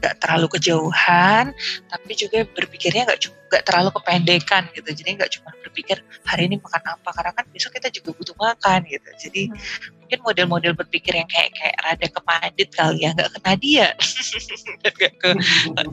nggak 0.00 0.22
terlalu 0.22 0.46
kejauhan 0.56 1.52
tapi 1.90 2.12
juga 2.16 2.46
berpikirnya 2.46 3.04
nggak 3.10 3.20
nggak 3.28 3.64
terlalu 3.68 3.90
kependekan 3.92 4.62
gitu. 4.72 4.88
Jadi 4.88 5.10
nggak 5.20 5.30
cuma 5.38 5.50
berpikir 5.60 6.00
hari 6.24 6.48
ini 6.48 6.56
makan 6.56 6.82
apa 6.96 7.08
karena 7.12 7.32
kan 7.36 7.44
besok 7.52 7.76
kita 7.76 7.92
juga 7.92 8.16
butuh 8.16 8.36
makan 8.40 8.80
gitu. 8.88 9.10
Jadi 9.28 9.42
hmm. 9.52 10.00
mungkin 10.00 10.18
model-model 10.24 10.72
berpikir 10.72 11.12
yang 11.12 11.28
kayak 11.28 11.52
kayak 11.52 11.76
rada 11.84 12.06
kepadit 12.08 12.68
kali 12.72 13.04
ya 13.04 13.10
nggak 13.12 13.30
ke 13.30 13.38
Nadia 13.44 13.88
dan 14.82 14.92
nggak 14.96 15.14
ke 15.20 15.30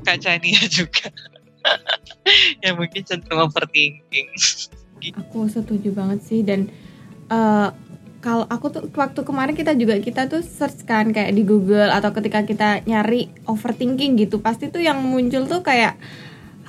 kaca 0.07 0.31
Nia 0.39 0.63
juga. 0.71 1.11
Yang 2.63 2.75
mungkin 2.77 3.01
cenderung 3.05 3.49
overthinking 3.49 4.29
aku 5.17 5.49
setuju 5.49 5.89
banget 5.91 6.19
sih 6.21 6.45
dan 6.45 6.69
uh, 7.33 7.73
kalau 8.21 8.45
aku 8.45 8.69
tuh 8.69 8.83
waktu 8.93 9.21
kemarin 9.25 9.57
kita 9.57 9.73
juga 9.73 9.97
kita 9.97 10.29
tuh 10.29 10.45
search 10.45 10.85
kan 10.85 11.09
kayak 11.09 11.33
di 11.33 11.41
Google 11.41 11.89
atau 11.89 12.13
ketika 12.13 12.45
kita 12.45 12.85
nyari 12.85 13.33
overthinking 13.49 14.13
gitu 14.21 14.37
pasti 14.39 14.69
tuh 14.69 14.79
yang 14.79 15.01
muncul 15.01 15.49
tuh 15.49 15.65
kayak 15.65 15.97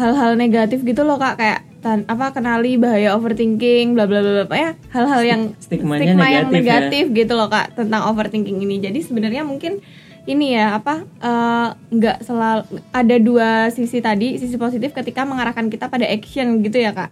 hal-hal 0.00 0.34
negatif 0.34 0.80
gitu 0.80 1.04
loh 1.04 1.20
kak. 1.20 1.36
Kayak 1.36 1.60
tan 1.84 2.08
apa 2.08 2.32
kenali 2.32 2.80
bahaya 2.80 3.12
overthinking 3.12 3.92
bla 3.92 4.08
bla 4.08 4.24
bla 4.24 4.48
bla. 4.48 4.56
Ya 4.56 4.72
hal-hal 4.96 5.22
yang 5.28 5.42
stigma 5.60 6.00
yang 6.00 6.48
negatif 6.48 7.12
ya. 7.12 7.16
gitu 7.20 7.36
loh 7.36 7.52
kak 7.52 7.76
tentang 7.76 8.08
overthinking 8.08 8.64
ini. 8.64 8.80
Jadi 8.80 9.04
sebenarnya 9.04 9.44
mungkin 9.44 9.84
ini 10.24 10.56
ya 10.56 10.78
apa 10.78 11.04
eh, 11.04 11.68
nggak 11.74 12.16
uh, 12.16 12.24
selalu 12.24 12.62
ada 12.94 13.16
dua 13.18 13.50
sisi 13.74 13.98
tadi 14.00 14.38
sisi 14.40 14.54
positif 14.54 14.94
ketika 14.96 15.26
mengarahkan 15.28 15.66
kita 15.66 15.90
pada 15.90 16.06
action 16.06 16.62
gitu 16.62 16.78
ya 16.78 16.94
kak 16.94 17.10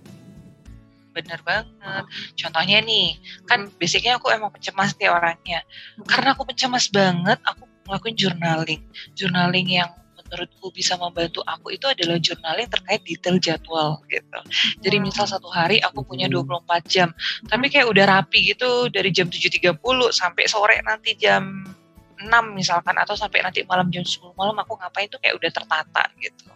bener 1.20 1.40
banget. 1.44 2.04
Contohnya 2.34 2.80
nih, 2.80 3.20
kan 3.44 3.68
hmm. 3.68 3.76
basicnya 3.76 4.16
aku 4.16 4.32
emang 4.32 4.48
pencemas 4.48 4.96
nih 4.96 5.12
orangnya. 5.12 5.60
Hmm. 6.00 6.08
Karena 6.08 6.32
aku 6.32 6.48
pencemas 6.48 6.88
banget, 6.88 7.38
aku 7.44 7.68
ngelakuin 7.84 8.16
journaling. 8.16 8.82
Journaling 9.12 9.68
yang 9.68 9.90
menurutku 10.30 10.70
bisa 10.70 10.94
membantu 10.94 11.42
aku 11.42 11.74
itu 11.74 11.90
adalah 11.90 12.22
journaling 12.22 12.70
terkait 12.70 13.02
detail 13.02 13.36
jadwal 13.42 13.98
gitu. 14.06 14.38
Jadi 14.78 14.96
misal 15.02 15.26
satu 15.26 15.50
hari 15.50 15.82
aku 15.82 16.06
punya 16.06 16.30
24 16.30 16.86
jam, 16.86 17.10
tapi 17.50 17.66
kayak 17.66 17.90
udah 17.90 18.06
rapi 18.06 18.54
gitu 18.54 18.86
dari 18.94 19.10
jam 19.10 19.26
7.30 19.26 19.74
sampai 20.14 20.44
sore 20.46 20.78
nanti 20.86 21.18
jam 21.18 21.66
6 21.66 21.80
6 22.20 22.52
misalkan 22.52 22.92
atau 23.00 23.16
sampai 23.16 23.40
nanti 23.40 23.64
malam 23.64 23.88
jam 23.88 24.04
10 24.04 24.36
malam 24.36 24.52
aku 24.60 24.76
ngapain 24.76 25.08
tuh 25.08 25.16
kayak 25.24 25.40
udah 25.40 25.50
tertata 25.50 26.04
gitu. 26.20 26.46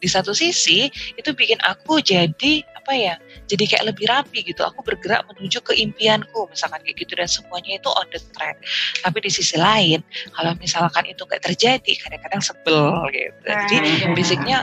Di 0.00 0.08
satu 0.08 0.32
sisi 0.32 0.88
itu 1.14 1.30
bikin 1.36 1.60
aku 1.60 2.00
jadi 2.00 2.64
apa 2.90 2.98
ya? 2.98 3.14
Jadi 3.46 3.70
kayak 3.70 3.94
lebih 3.94 4.10
rapi 4.10 4.42
gitu. 4.42 4.66
Aku 4.66 4.82
bergerak 4.82 5.22
menuju 5.30 5.62
ke 5.62 5.78
impianku 5.78 6.50
misalkan 6.50 6.82
kayak 6.82 6.98
gitu 6.98 7.14
dan 7.14 7.30
semuanya 7.30 7.78
itu 7.78 7.86
on 7.86 8.02
the 8.10 8.18
track. 8.34 8.58
Tapi 9.06 9.18
di 9.22 9.30
sisi 9.30 9.54
lain 9.54 10.02
kalau 10.34 10.58
misalkan 10.58 11.06
itu 11.06 11.22
nggak 11.22 11.38
terjadi 11.38 11.92
kadang-kadang 12.02 12.42
sebel 12.42 13.06
gitu. 13.14 13.46
Jadi 13.46 13.88
Nah, 14.10 14.16
basicnya 14.18 14.58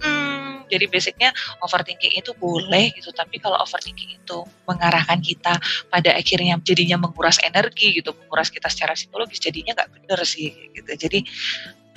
Hmm, 0.00 0.64
jadi 0.72 0.88
basicnya 0.88 1.28
overthinking 1.60 2.16
itu 2.16 2.32
boleh 2.40 2.88
gitu, 2.96 3.12
tapi 3.12 3.36
kalau 3.36 3.60
overthinking 3.60 4.16
itu 4.16 4.38
mengarahkan 4.64 5.20
kita 5.20 5.60
pada 5.92 6.16
akhirnya 6.16 6.56
jadinya 6.64 6.96
menguras 7.04 7.36
energi 7.44 8.00
gitu, 8.00 8.16
menguras 8.16 8.48
kita 8.48 8.72
secara 8.72 8.96
psikologis, 8.96 9.36
jadinya 9.44 9.76
nggak 9.76 9.92
bener 9.92 10.24
sih 10.24 10.56
gitu. 10.72 10.88
Jadi 10.96 11.20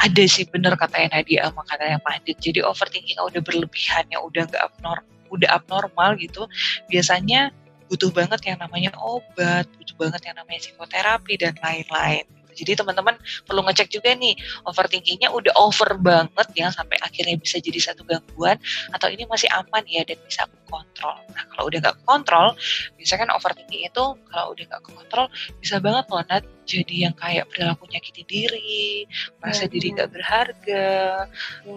ada 0.03 0.23
sih 0.27 0.43
bener 0.43 0.75
katanya 0.75 1.23
Nadia 1.23 1.47
sama 1.47 1.63
katanya 1.63 1.95
Pandit. 2.03 2.35
Jadi 2.43 2.59
overthinking 2.59 3.23
udah 3.23 3.39
berlebihan 3.39 4.03
ya, 4.11 4.19
udah 4.19 4.51
nggak 4.51 4.63
abnormal, 4.67 5.12
udah 5.33 5.49
abnormal 5.57 6.13
gitu. 6.21 6.45
Biasanya 6.87 7.49
butuh 7.89 8.09
banget 8.09 8.41
yang 8.45 8.57
namanya 8.61 8.93
obat, 9.01 9.67
butuh 9.77 9.95
banget 9.99 10.21
yang 10.29 10.35
namanya 10.37 10.59
psikoterapi 10.63 11.33
dan 11.37 11.53
lain-lain. 11.59 12.25
Jadi 12.53 12.77
teman-teman 12.77 13.17
perlu 13.49 13.65
ngecek 13.65 13.89
juga 13.89 14.13
nih 14.13 14.37
overthinkingnya 14.69 15.33
udah 15.33 15.53
over 15.57 15.97
banget 15.97 16.47
ya 16.53 16.69
sampai 16.69 17.01
akhirnya 17.01 17.35
bisa 17.41 17.57
jadi 17.57 17.81
satu 17.81 18.05
gangguan 18.05 18.61
atau 18.93 19.09
ini 19.09 19.25
masih 19.25 19.49
aman 19.49 19.83
ya 19.89 20.05
dan 20.05 20.21
bisa 20.21 20.45
aku 20.45 20.57
kontrol. 20.69 21.17
Nah 21.33 21.43
kalau 21.49 21.63
udah 21.69 21.79
nggak 21.81 21.97
kontrol, 22.05 22.47
biasanya 22.95 23.19
kan 23.25 23.29
overthinking 23.33 23.83
itu 23.89 24.05
kalau 24.29 24.47
udah 24.53 24.65
nggak 24.69 24.83
kontrol 24.85 25.25
bisa 25.59 25.75
banget 25.81 26.05
loh 26.13 26.23
Nat 26.29 26.45
jadi 26.63 26.95
yang 27.09 27.15
kayak 27.17 27.49
perilaku 27.51 27.83
nyakitin 27.89 28.27
diri, 28.29 29.09
merasa 29.41 29.65
diri 29.67 29.91
nggak 29.91 30.09
berharga, 30.13 31.27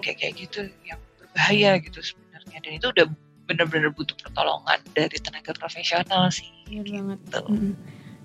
kayak 0.04 0.16
kayak 0.20 0.34
gitu 0.38 0.60
yang 0.86 1.00
berbahaya 1.18 1.80
gitu 1.82 1.98
sebenarnya 2.04 2.58
dan 2.62 2.72
itu 2.76 2.86
udah 2.92 3.06
bener-bener 3.46 3.94
butuh 3.94 4.14
pertolongan 4.18 4.82
dari 4.92 5.16
tenaga 5.22 5.54
profesional 5.54 6.28
sih. 6.30 6.50
Banget. 6.66 7.18
Gitu. 7.22 7.40
Mm-mm. 7.46 7.72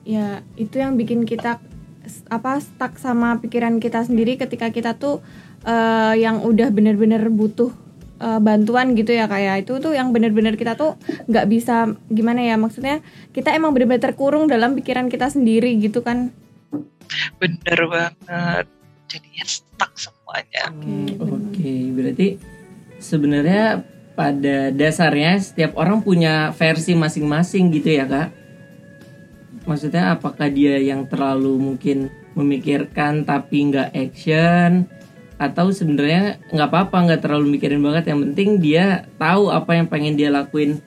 Ya, 0.02 0.42
itu 0.58 0.82
yang 0.82 0.98
bikin 0.98 1.30
kita 1.30 1.62
apa 2.34 2.58
stuck 2.58 2.98
sama 2.98 3.38
pikiran 3.38 3.78
kita 3.78 4.02
sendiri 4.02 4.34
ketika 4.34 4.74
kita 4.74 4.98
tuh 4.98 5.22
eh, 5.62 6.18
yang 6.18 6.42
udah 6.42 6.74
bener-bener 6.74 7.30
butuh 7.30 7.70
eh, 8.18 8.42
bantuan 8.42 8.98
gitu 8.98 9.14
ya 9.14 9.30
kayak 9.30 9.70
itu 9.70 9.78
tuh 9.78 9.94
yang 9.94 10.10
bener-bener 10.10 10.58
kita 10.58 10.74
tuh 10.74 10.98
nggak 11.30 11.46
bisa 11.46 11.94
gimana 12.10 12.42
ya 12.42 12.58
maksudnya 12.58 13.06
kita 13.38 13.54
emang 13.54 13.78
bener-bener 13.78 14.02
terkurung 14.02 14.50
dalam 14.50 14.74
pikiran 14.74 15.14
kita 15.14 15.30
sendiri 15.30 15.78
gitu 15.78 16.02
kan 16.02 16.34
Bener 17.38 17.80
banget. 17.88 18.66
Jadinya 19.12 19.46
stuck 19.46 19.92
semuanya. 20.00 20.64
Hmm, 20.72 21.20
Oke, 21.20 21.36
Oke, 21.36 21.74
berarti 21.92 22.28
sebenarnya 23.02 23.84
pada 24.22 24.70
dasarnya 24.70 25.42
setiap 25.42 25.74
orang 25.82 26.06
punya 26.06 26.54
versi 26.54 26.94
masing-masing 26.94 27.74
gitu 27.74 27.90
ya 27.90 28.06
kak. 28.06 28.30
Maksudnya 29.66 30.14
apakah 30.14 30.46
dia 30.46 30.78
yang 30.78 31.10
terlalu 31.10 31.58
mungkin 31.58 32.14
memikirkan 32.38 33.26
tapi 33.26 33.74
nggak 33.74 33.98
action 33.98 34.86
atau 35.42 35.74
sebenarnya 35.74 36.38
nggak 36.54 36.70
apa-apa 36.70 36.98
nggak 37.02 37.22
terlalu 37.26 37.58
mikirin 37.58 37.82
banget 37.82 38.14
yang 38.14 38.22
penting 38.30 38.62
dia 38.62 39.10
tahu 39.18 39.50
apa 39.50 39.74
yang 39.74 39.90
pengen 39.90 40.14
dia 40.14 40.30
lakuin 40.30 40.78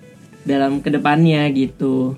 dalam 0.47 0.79
ke 0.79 0.95
depannya 0.95 1.51
gitu. 1.51 2.15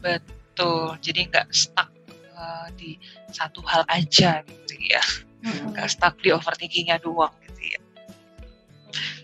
Betul. 0.00 0.96
Jadi 1.04 1.28
nggak 1.28 1.52
stuck 1.52 1.92
uh, 2.32 2.72
di 2.72 2.96
satu 3.28 3.60
hal 3.68 3.84
aja 3.84 4.40
gitu 4.48 4.74
ya. 4.80 5.04
Nggak 5.44 5.92
stuck 5.92 6.16
di 6.24 6.32
overthinkingnya 6.32 7.04
doang. 7.04 7.36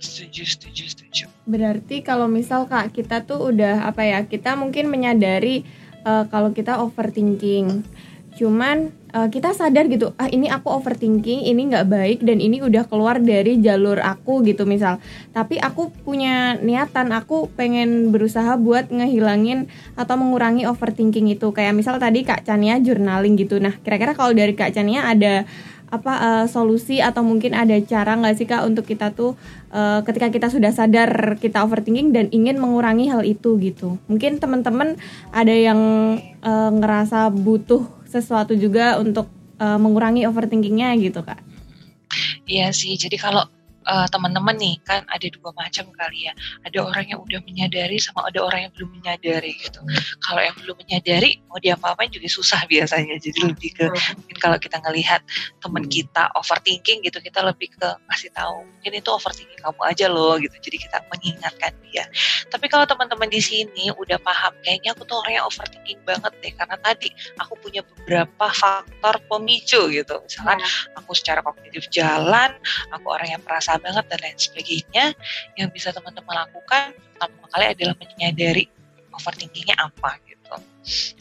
Setuju, 0.04 0.42
setuju, 0.44 0.84
setuju. 0.92 1.24
Berarti 1.48 2.04
kalau 2.04 2.28
misal 2.28 2.68
kak 2.68 2.92
kita 2.92 3.24
tuh 3.24 3.48
udah 3.48 3.88
apa 3.88 4.04
ya 4.04 4.20
kita 4.28 4.52
mungkin 4.52 4.92
menyadari 4.92 5.64
eh, 6.04 6.24
kalau 6.28 6.52
kita 6.52 6.76
overthinking, 6.84 7.80
cuman 8.36 8.92
eh, 9.16 9.28
kita 9.32 9.56
sadar 9.56 9.88
gitu 9.88 10.12
ah 10.20 10.28
ini 10.28 10.52
aku 10.52 10.68
overthinking 10.68 11.48
ini 11.48 11.72
nggak 11.72 11.88
baik 11.88 12.18
dan 12.20 12.44
ini 12.44 12.60
udah 12.60 12.84
keluar 12.84 13.16
dari 13.16 13.56
jalur 13.64 13.96
aku 14.04 14.44
gitu 14.44 14.68
misal. 14.68 15.00
Tapi 15.32 15.56
aku 15.56 15.88
punya 16.04 16.60
niatan 16.60 17.08
aku 17.16 17.48
pengen 17.56 18.12
berusaha 18.12 18.60
buat 18.60 18.92
ngehilangin 18.92 19.72
atau 19.96 20.20
mengurangi 20.20 20.68
overthinking 20.68 21.32
itu 21.32 21.48
kayak 21.48 21.72
misal 21.72 21.96
tadi 21.96 22.28
kak 22.28 22.44
Chania 22.44 22.76
journaling 22.76 23.40
gitu. 23.40 23.56
Nah 23.56 23.72
kira-kira 23.80 24.12
kalau 24.12 24.36
dari 24.36 24.52
kak 24.52 24.76
Chania 24.76 25.08
ada 25.08 25.48
apa 25.94 26.12
eh, 26.18 26.46
solusi 26.50 26.98
atau 26.98 27.22
mungkin 27.22 27.54
ada 27.54 27.78
cara 27.86 28.18
nggak 28.18 28.34
sih 28.34 28.46
kak 28.50 28.66
untuk 28.66 28.84
kita 28.84 29.14
tuh 29.14 29.38
eh, 29.70 30.00
ketika 30.02 30.28
kita 30.34 30.46
sudah 30.50 30.74
sadar 30.74 31.38
kita 31.38 31.62
overthinking 31.62 32.10
dan 32.10 32.26
ingin 32.34 32.58
mengurangi 32.58 33.06
hal 33.06 33.22
itu 33.22 33.54
gitu 33.62 34.02
mungkin 34.10 34.42
teman-teman 34.42 34.98
ada 35.30 35.54
yang 35.54 35.80
eh, 36.42 36.70
ngerasa 36.74 37.30
butuh 37.30 37.86
sesuatu 38.10 38.58
juga 38.58 38.98
untuk 38.98 39.30
eh, 39.62 39.78
mengurangi 39.78 40.26
overthinkingnya 40.26 40.98
gitu 40.98 41.22
kak 41.22 41.54
Iya 42.44 42.70
sih. 42.76 42.94
Jadi 42.94 43.16
kalau 43.16 43.48
uh, 43.86 44.06
teman-teman 44.08 44.56
nih 44.56 44.76
kan 44.84 45.04
ada 45.08 45.26
dua 45.30 45.50
macam 45.56 45.88
kali 45.94 46.28
ya. 46.28 46.32
Ada 46.66 46.78
orang 46.84 47.04
yang 47.08 47.20
udah 47.22 47.40
menyadari 47.44 47.96
sama 48.00 48.26
ada 48.28 48.40
orang 48.42 48.68
yang 48.68 48.72
belum 48.76 48.90
menyadari 49.00 49.52
gitu. 49.60 49.80
Kalau 50.24 50.40
yang 50.40 50.56
belum 50.58 50.76
menyadari 50.80 51.40
mau 51.48 51.60
diapa-apain 51.60 52.10
juga 52.12 52.28
susah 52.28 52.64
biasanya. 52.68 53.16
Jadi 53.20 53.40
lebih 53.44 53.70
ke 53.76 53.86
mungkin 53.90 54.36
kalau 54.40 54.58
kita 54.58 54.80
ngelihat 54.82 55.20
teman 55.60 55.84
kita 55.88 56.32
overthinking 56.36 57.04
gitu 57.04 57.18
kita 57.20 57.40
lebih 57.44 57.72
ke 57.72 57.88
kasih 58.10 58.30
tahu 58.32 58.64
mungkin 58.64 58.92
itu 59.00 59.10
overthinking 59.10 59.60
kamu 59.60 59.82
aja 59.84 60.06
loh 60.08 60.34
gitu. 60.40 60.56
Jadi 60.60 60.76
kita 60.88 60.98
mengingatkan 61.12 61.72
dia. 61.88 62.04
Tapi 62.48 62.66
kalau 62.68 62.84
teman-teman 62.88 63.28
di 63.28 63.40
sini 63.40 63.92
udah 63.94 64.18
paham 64.20 64.52
kayaknya 64.64 64.96
aku 64.96 65.06
tuh 65.06 65.20
orangnya 65.20 65.44
overthinking 65.46 66.00
banget 66.04 66.32
deh 66.40 66.52
karena 66.56 66.76
tadi 66.80 67.08
aku 67.38 67.54
punya 67.60 67.80
beberapa 67.84 68.46
faktor 68.50 69.20
pemicu 69.28 69.88
gitu. 69.92 70.14
Misalkan 70.24 70.58
aku 70.96 71.12
secara 71.16 71.40
kognitif 71.44 71.88
jalan, 71.92 72.52
aku 72.90 73.06
orang 73.12 73.38
yang 73.38 73.42
perasa 73.74 73.82
banget 73.82 74.04
dan 74.10 74.18
lain 74.22 74.38
sebagainya. 74.38 75.04
Yang 75.58 75.68
bisa 75.74 75.88
teman-teman 75.90 76.34
lakukan 76.46 76.94
pertama 76.94 77.46
kali 77.50 77.66
adalah 77.74 77.94
menyadari 77.98 78.64
overthinkingnya 79.14 79.76
apa 79.78 80.10
gitu. 80.26 80.54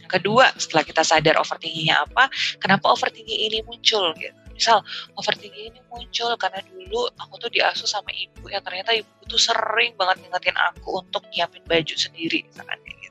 Yang 0.01 0.11
kedua, 0.21 0.45
setelah 0.57 0.83
kita 0.85 1.01
sadar 1.05 1.35
overthinkingnya 1.41 2.05
apa, 2.05 2.29
kenapa 2.61 2.93
overthinking 2.93 3.49
ini 3.49 3.57
muncul 3.65 4.13
gitu. 4.17 4.37
Misal 4.53 4.85
overthinking 5.17 5.73
ini 5.73 5.79
muncul 5.89 6.29
karena 6.37 6.61
dulu 6.61 7.09
aku 7.17 7.33
tuh 7.41 7.49
diasuh 7.49 7.89
sama 7.89 8.13
ibu 8.13 8.49
yang 8.53 8.61
ternyata 8.61 8.93
ibu 8.93 9.09
tuh 9.25 9.41
sering 9.41 9.97
banget 9.97 10.21
ngingetin 10.21 10.57
aku 10.57 11.01
untuk 11.01 11.25
nyiapin 11.33 11.65
baju 11.65 11.95
sendiri 11.97 12.45
misalkan 12.45 12.77
kayak 12.85 13.02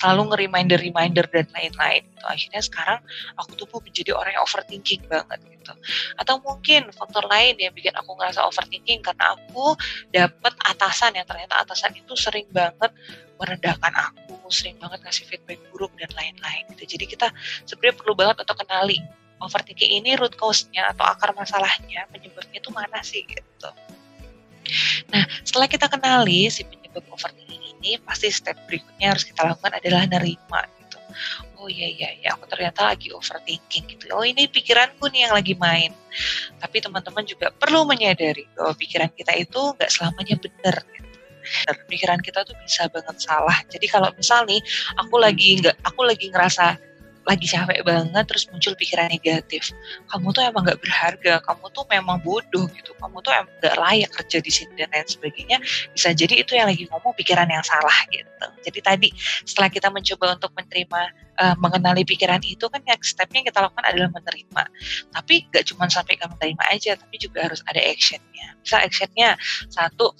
Selalu 0.00 0.22
nge-reminder-reminder 0.32 1.26
dan 1.32 1.46
lain-lain 1.52 2.02
gitu. 2.06 2.24
Akhirnya 2.26 2.62
sekarang 2.62 2.98
aku 3.38 3.50
tuh 3.56 3.66
menjadi 3.80 4.12
orang 4.12 4.36
yang 4.36 4.44
overthinking 4.44 5.02
banget 5.08 5.40
gitu. 5.48 5.72
Atau 6.20 6.40
mungkin 6.42 6.92
faktor 6.92 7.24
lain 7.26 7.58
yang 7.58 7.72
bikin 7.72 7.94
aku 7.96 8.14
ngerasa 8.16 8.44
overthinking 8.46 9.00
karena 9.02 9.34
aku 9.34 9.74
dapat 10.12 10.54
atasan 10.62 11.16
yang 11.16 11.26
ternyata 11.26 11.62
atasan 11.62 11.92
itu 11.96 12.12
sering 12.14 12.46
banget 12.52 12.92
merendahkan 13.36 13.92
aku, 13.92 14.36
sering 14.48 14.80
banget 14.80 15.04
ngasih 15.04 15.28
feedback 15.28 15.60
buruk 15.72 15.92
dan 16.00 16.08
lain-lain 16.16 16.64
gitu. 16.72 16.96
Jadi 16.96 17.04
kita 17.04 17.28
sebenarnya 17.68 17.96
perlu 18.00 18.14
banget 18.16 18.36
untuk 18.44 18.56
kenali 18.64 18.96
overthinking 19.40 20.00
ini 20.00 20.16
root 20.16 20.32
cause-nya 20.40 20.88
atau 20.96 21.04
akar 21.04 21.36
masalahnya, 21.36 22.08
penyebabnya 22.08 22.58
itu 22.58 22.70
mana 22.72 22.98
sih 23.04 23.20
gitu. 23.28 23.70
Nah, 25.12 25.24
setelah 25.46 25.68
kita 25.70 25.86
kenali 25.86 26.50
si 26.50 26.66
overthinking 27.10 27.62
ini, 27.78 28.00
pasti 28.00 28.32
step 28.32 28.56
berikutnya 28.64 29.12
harus 29.12 29.24
kita 29.26 29.44
lakukan 29.44 29.76
adalah 29.76 30.08
nerima 30.08 30.62
gitu. 30.80 30.98
Oh 31.56 31.68
iya 31.68 31.88
iya 31.88 32.08
iya, 32.16 32.28
aku 32.36 32.44
ternyata 32.48 32.88
lagi 32.92 33.12
overthinking 33.12 33.84
gitu. 33.96 34.04
Oh 34.12 34.24
ini 34.24 34.48
pikiranku 34.48 35.08
nih 35.12 35.28
yang 35.28 35.34
lagi 35.34 35.54
main. 35.56 35.92
Tapi 36.60 36.76
teman-teman 36.80 37.24
juga 37.24 37.52
perlu 37.52 37.84
menyadari 37.88 38.44
bahwa 38.56 38.72
pikiran 38.76 39.10
kita 39.12 39.32
itu 39.36 39.60
nggak 39.76 39.90
selamanya 39.92 40.36
benar. 40.40 40.76
Gitu. 40.84 41.08
Dan 41.66 41.74
pikiran 41.86 42.20
kita 42.20 42.42
tuh 42.42 42.56
bisa 42.62 42.90
banget 42.90 43.16
salah. 43.22 43.56
Jadi 43.70 43.86
kalau 43.86 44.10
misal 44.14 44.42
nih, 44.44 44.58
aku 44.98 45.16
lagi 45.16 45.62
nggak, 45.62 45.76
aku 45.86 46.00
lagi 46.02 46.26
ngerasa 46.30 46.95
lagi 47.26 47.46
capek 47.50 47.82
banget 47.82 48.24
terus 48.30 48.46
muncul 48.54 48.72
pikiran 48.78 49.10
negatif. 49.10 49.74
Kamu 50.06 50.30
tuh 50.30 50.46
emang 50.46 50.62
nggak 50.62 50.78
berharga 50.78 51.34
kamu 51.42 51.66
tuh 51.74 51.84
memang 51.90 52.22
bodoh 52.22 52.70
gitu. 52.70 52.94
Kamu 53.02 53.18
tuh 53.18 53.34
emang 53.34 53.50
nggak 53.58 53.76
layak 53.76 54.10
kerja 54.14 54.38
di 54.38 54.52
sini 54.54 54.72
dan 54.78 54.88
lain 54.94 55.08
sebagainya. 55.10 55.58
Bisa 55.90 56.14
jadi 56.14 56.46
itu 56.46 56.54
yang 56.54 56.70
lagi 56.70 56.86
ngomong 56.86 57.12
pikiran 57.18 57.50
yang 57.50 57.66
salah 57.66 57.98
gitu. 58.14 58.46
Jadi 58.70 58.78
tadi 58.78 59.08
setelah 59.42 59.66
kita 59.66 59.90
mencoba 59.90 60.38
untuk 60.38 60.54
menerima 60.54 61.00
uh, 61.42 61.56
mengenali 61.58 62.06
pikiran 62.06 62.38
itu 62.46 62.64
kan 62.70 62.80
next 62.86 63.18
stepnya 63.18 63.42
kita 63.42 63.58
lakukan 63.58 63.84
adalah 63.84 64.10
menerima. 64.14 64.62
Tapi 65.10 65.34
nggak 65.50 65.64
cuma 65.74 65.90
sampai 65.90 66.14
ke 66.14 66.24
menerima 66.30 66.64
aja 66.70 66.94
tapi 66.94 67.18
juga 67.18 67.50
harus 67.50 67.58
ada 67.66 67.82
actionnya. 67.82 68.54
Misal 68.62 68.86
actionnya 68.86 69.34
satu 69.66 70.14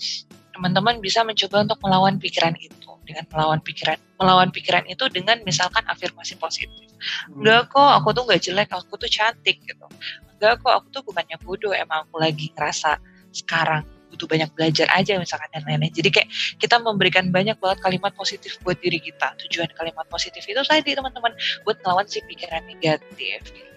teman-teman 0.58 0.98
bisa 0.98 1.22
mencoba 1.22 1.68
untuk 1.68 1.78
melawan 1.84 2.16
pikiran 2.18 2.56
itu 2.58 2.85
dengan 3.06 3.24
melawan 3.30 3.62
pikiran. 3.62 3.96
Melawan 4.18 4.50
pikiran 4.50 4.84
itu 4.90 5.06
dengan 5.08 5.38
misalkan 5.46 5.86
afirmasi 5.86 6.34
positif. 6.36 6.90
Enggak 7.30 7.70
kok, 7.70 7.90
aku 8.02 8.10
tuh 8.12 8.26
nggak 8.26 8.40
jelek, 8.42 8.68
aku 8.74 8.98
tuh 8.98 9.08
cantik 9.08 9.62
gitu. 9.62 9.86
Enggak 10.36 10.60
kok, 10.60 10.72
aku 10.82 10.86
tuh 10.90 11.02
bukannya 11.06 11.38
bodoh, 11.40 11.72
emang 11.72 12.04
aku 12.04 12.18
lagi 12.18 12.50
ngerasa 12.52 12.98
sekarang 13.30 13.86
butuh 14.10 14.26
banyak 14.32 14.48
belajar 14.56 14.88
aja 14.96 15.20
misalkan 15.20 15.50
dan 15.52 15.62
lain-lain. 15.68 15.92
Jadi 15.92 16.08
kayak 16.08 16.28
kita 16.56 16.80
memberikan 16.80 17.28
banyak 17.28 17.58
banget 17.60 17.78
kalimat 17.84 18.16
positif 18.16 18.56
buat 18.64 18.80
diri 18.80 18.96
kita. 18.96 19.36
Tujuan 19.46 19.68
kalimat 19.76 20.08
positif 20.08 20.40
itu 20.48 20.60
tadi 20.64 20.96
teman-teman 20.96 21.36
buat 21.68 21.76
melawan 21.84 22.08
si 22.08 22.24
pikiran 22.24 22.64
negatif 22.64 23.40
gitu. 23.44 23.75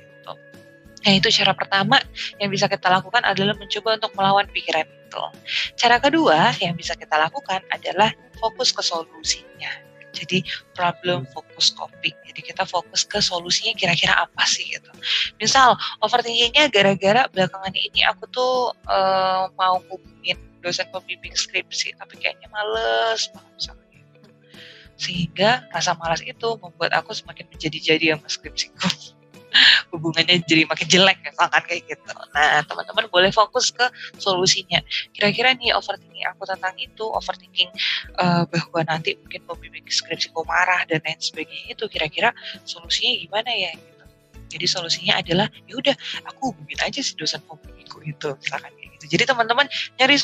Nah 1.05 1.11
itu 1.15 1.27
cara 1.31 1.55
pertama 1.55 1.97
yang 2.41 2.51
bisa 2.51 2.67
kita 2.67 2.91
lakukan 2.91 3.23
adalah 3.23 3.55
mencoba 3.55 3.95
untuk 3.95 4.11
melawan 4.15 4.47
pikiran 4.51 4.83
itu. 4.83 5.23
Cara 5.79 5.97
kedua 5.97 6.53
yang 6.59 6.75
bisa 6.75 6.93
kita 6.93 7.15
lakukan 7.15 7.63
adalah 7.71 8.11
fokus 8.37 8.75
ke 8.75 8.83
solusinya. 8.83 9.71
Jadi 10.09 10.41
problem 10.73 11.23
fokus 11.29 11.71
coping. 11.71 12.17
Jadi 12.25 12.41
kita 12.41 12.65
fokus 12.65 13.05
ke 13.05 13.21
solusinya 13.21 13.77
kira-kira 13.77 14.25
apa 14.25 14.43
sih 14.49 14.65
gitu. 14.67 14.89
Misal 15.37 15.77
overthinkingnya 16.01 16.67
gara-gara 16.73 17.29
belakangan 17.29 17.73
ini 17.77 18.01
aku 18.09 18.25
tuh 18.33 18.73
uh, 18.89 19.47
mau 19.53 19.79
hubungin 19.87 20.35
dosen 20.59 20.89
pembimbing 20.91 21.31
skripsi 21.37 21.95
tapi 21.95 22.19
kayaknya 22.19 22.51
males 22.51 23.31
banget 23.31 23.53
misalnya 23.55 23.85
gitu. 23.95 24.29
Sehingga 24.99 25.49
rasa 25.71 25.95
malas 25.95 26.19
itu 26.25 26.47
membuat 26.59 26.91
aku 26.97 27.13
semakin 27.15 27.47
menjadi-jadi 27.47 28.17
sama 28.17 28.27
skripsiku 28.27 29.18
hubungannya 29.89 30.41
jadi 30.45 30.65
makin 30.69 30.87
jelek 30.87 31.17
misalkan 31.25 31.63
kayak 31.65 31.81
gitu. 31.89 32.11
Nah 32.33 32.61
teman-teman 32.65 33.05
boleh 33.09 33.31
fokus 33.33 33.73
ke 33.73 33.85
solusinya. 34.17 34.79
Kira-kira 35.13 35.53
nih 35.57 35.73
overthinking 35.75 36.25
aku 36.29 36.43
tentang 36.45 36.75
itu, 36.77 37.05
overthinking 37.05 37.69
uh, 38.21 38.45
bahwa 38.45 38.79
nanti 38.85 39.17
mungkin 39.17 39.41
pembimbing 39.45 39.85
skripsiku 39.89 40.45
marah 40.45 40.85
dan 40.85 41.01
lain 41.03 41.19
sebagainya 41.19 41.73
itu 41.73 41.85
kira-kira 41.89 42.29
solusinya 42.63 43.13
gimana 43.17 43.51
ya? 43.51 43.71
Gitu. 43.73 44.03
Jadi 44.49 44.65
solusinya 44.65 45.13
adalah 45.21 45.47
ya 45.69 45.77
udah 45.77 45.95
aku 46.25 46.53
hubungin 46.53 46.79
aja 46.81 46.99
si 47.05 47.13
dosen 47.13 47.41
pembimbingku 47.45 48.01
itu 48.01 48.29
misalkan 48.41 48.73
kayak 48.73 48.89
gitu. 48.97 49.05
Jadi 49.17 49.23
teman-teman 49.29 49.65
nyari 49.97 50.17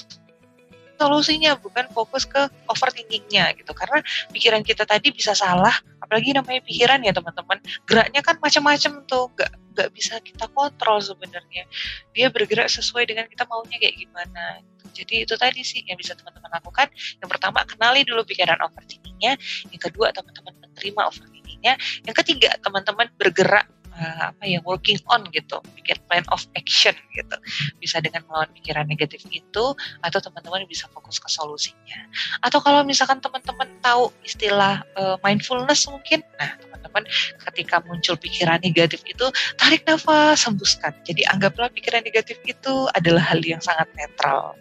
solusinya 0.95 1.59
bukan 1.59 1.87
fokus 1.91 2.23
ke 2.25 2.41
overthinkingnya 2.71 3.55
gitu. 3.59 3.71
Karena 3.75 3.99
pikiran 4.31 4.61
kita 4.63 4.83
tadi 4.87 5.11
bisa 5.11 5.35
salah 5.35 5.73
apalagi 6.01 6.35
namanya 6.35 6.61
pikiran 6.63 6.99
ya 7.03 7.11
teman-teman. 7.11 7.59
Geraknya 7.85 8.21
kan 8.21 8.35
macam-macam 8.39 8.91
tuh 9.05 9.31
gak 9.35 9.51
gak 9.75 9.89
bisa 9.91 10.17
kita 10.23 10.47
kontrol 10.55 11.03
sebenarnya. 11.03 11.67
Dia 12.15 12.31
bergerak 12.31 12.71
sesuai 12.71 13.11
dengan 13.11 13.27
kita 13.27 13.43
maunya 13.45 13.75
kayak 13.75 13.95
gimana. 13.99 14.63
Jadi 14.95 15.27
itu 15.27 15.35
tadi 15.35 15.59
sih 15.61 15.83
yang 15.83 15.99
bisa 15.99 16.15
teman-teman 16.15 16.47
lakukan. 16.55 16.87
Yang 17.19 17.29
pertama 17.29 17.67
kenali 17.67 18.07
dulu 18.07 18.23
pikiran 18.23 18.55
overthinkingnya. 18.63 19.35
Yang 19.67 19.81
kedua 19.91 20.15
teman-teman 20.15 20.55
menerima 20.63 21.01
overthinkingnya. 21.11 21.73
Yang 22.07 22.15
ketiga 22.23 22.55
teman-teman 22.63 23.11
bergerak 23.19 23.67
uh, 23.95 24.31
apa 24.31 24.43
ya 24.45 24.59
working 24.67 24.99
on 25.11 25.27
gitu, 25.31 25.59
bikin 25.75 25.97
plan 26.07 26.25
of 26.31 26.43
action 26.55 26.93
gitu. 27.15 27.35
Bisa 27.79 28.03
dengan 28.03 28.23
melawan 28.27 28.51
pikiran 28.55 28.85
negatif 28.87 29.23
itu 29.31 29.65
atau 30.03 30.19
teman-teman 30.19 30.67
bisa 30.67 30.87
fokus 30.91 31.17
ke 31.19 31.29
solusinya. 31.31 31.99
Atau 32.43 32.59
kalau 32.61 32.83
misalkan 32.83 33.19
teman-teman 33.23 33.67
tahu 33.79 34.11
istilah 34.23 34.83
uh, 34.99 35.15
mindfulness 35.23 35.87
mungkin, 35.87 36.21
nah 36.37 36.51
teman-teman 36.59 37.03
ketika 37.51 37.81
muncul 37.83 38.15
pikiran 38.19 38.59
negatif 38.61 39.01
itu 39.07 39.25
tarik 39.59 39.83
nafas, 39.87 40.43
hembuskan. 40.45 40.93
Jadi 41.07 41.23
anggaplah 41.27 41.71
pikiran 41.71 42.03
negatif 42.03 42.39
itu 42.45 42.73
adalah 42.95 43.23
hal 43.23 43.39
yang 43.41 43.59
sangat 43.63 43.87
netral. 43.95 44.55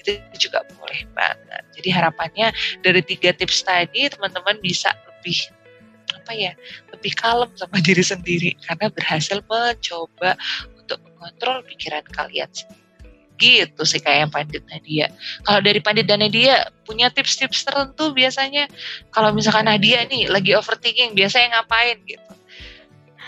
Itu 0.00 0.20
juga 0.36 0.64
boleh 0.76 1.04
banget. 1.12 1.62
Jadi 1.76 1.88
harapannya 1.92 2.52
dari 2.84 3.00
tiga 3.04 3.32
tips 3.32 3.64
tadi 3.64 4.08
teman-teman 4.08 4.60
bisa 4.60 4.92
lebih 4.92 5.59
apa 6.20 6.32
ya 6.36 6.52
lebih 6.92 7.16
kalem 7.16 7.48
sama 7.56 7.80
diri 7.86 8.04
sendiri 8.04 8.50
karena 8.68 8.92
berhasil 8.92 9.40
mencoba 9.48 10.36
untuk 10.76 11.00
mengontrol 11.16 11.64
pikiran 11.64 12.04
kalian 12.12 12.52
gitu 13.40 13.82
sih 13.88 14.04
kayak 14.04 14.36
Pandit 14.36 14.60
Nadia. 14.68 15.08
Kalau 15.48 15.64
dari 15.64 15.80
Pandit 15.80 16.04
dan 16.04 16.20
Nadia 16.20 16.68
punya 16.84 17.08
tips-tips 17.08 17.64
tertentu 17.64 18.12
biasanya 18.12 18.68
kalau 19.08 19.32
misalkan 19.32 19.64
Nadia 19.64 20.04
nih 20.04 20.28
lagi 20.28 20.52
overthinking 20.52 21.16
biasanya 21.16 21.56
ngapain 21.56 21.96
gitu. 22.04 22.32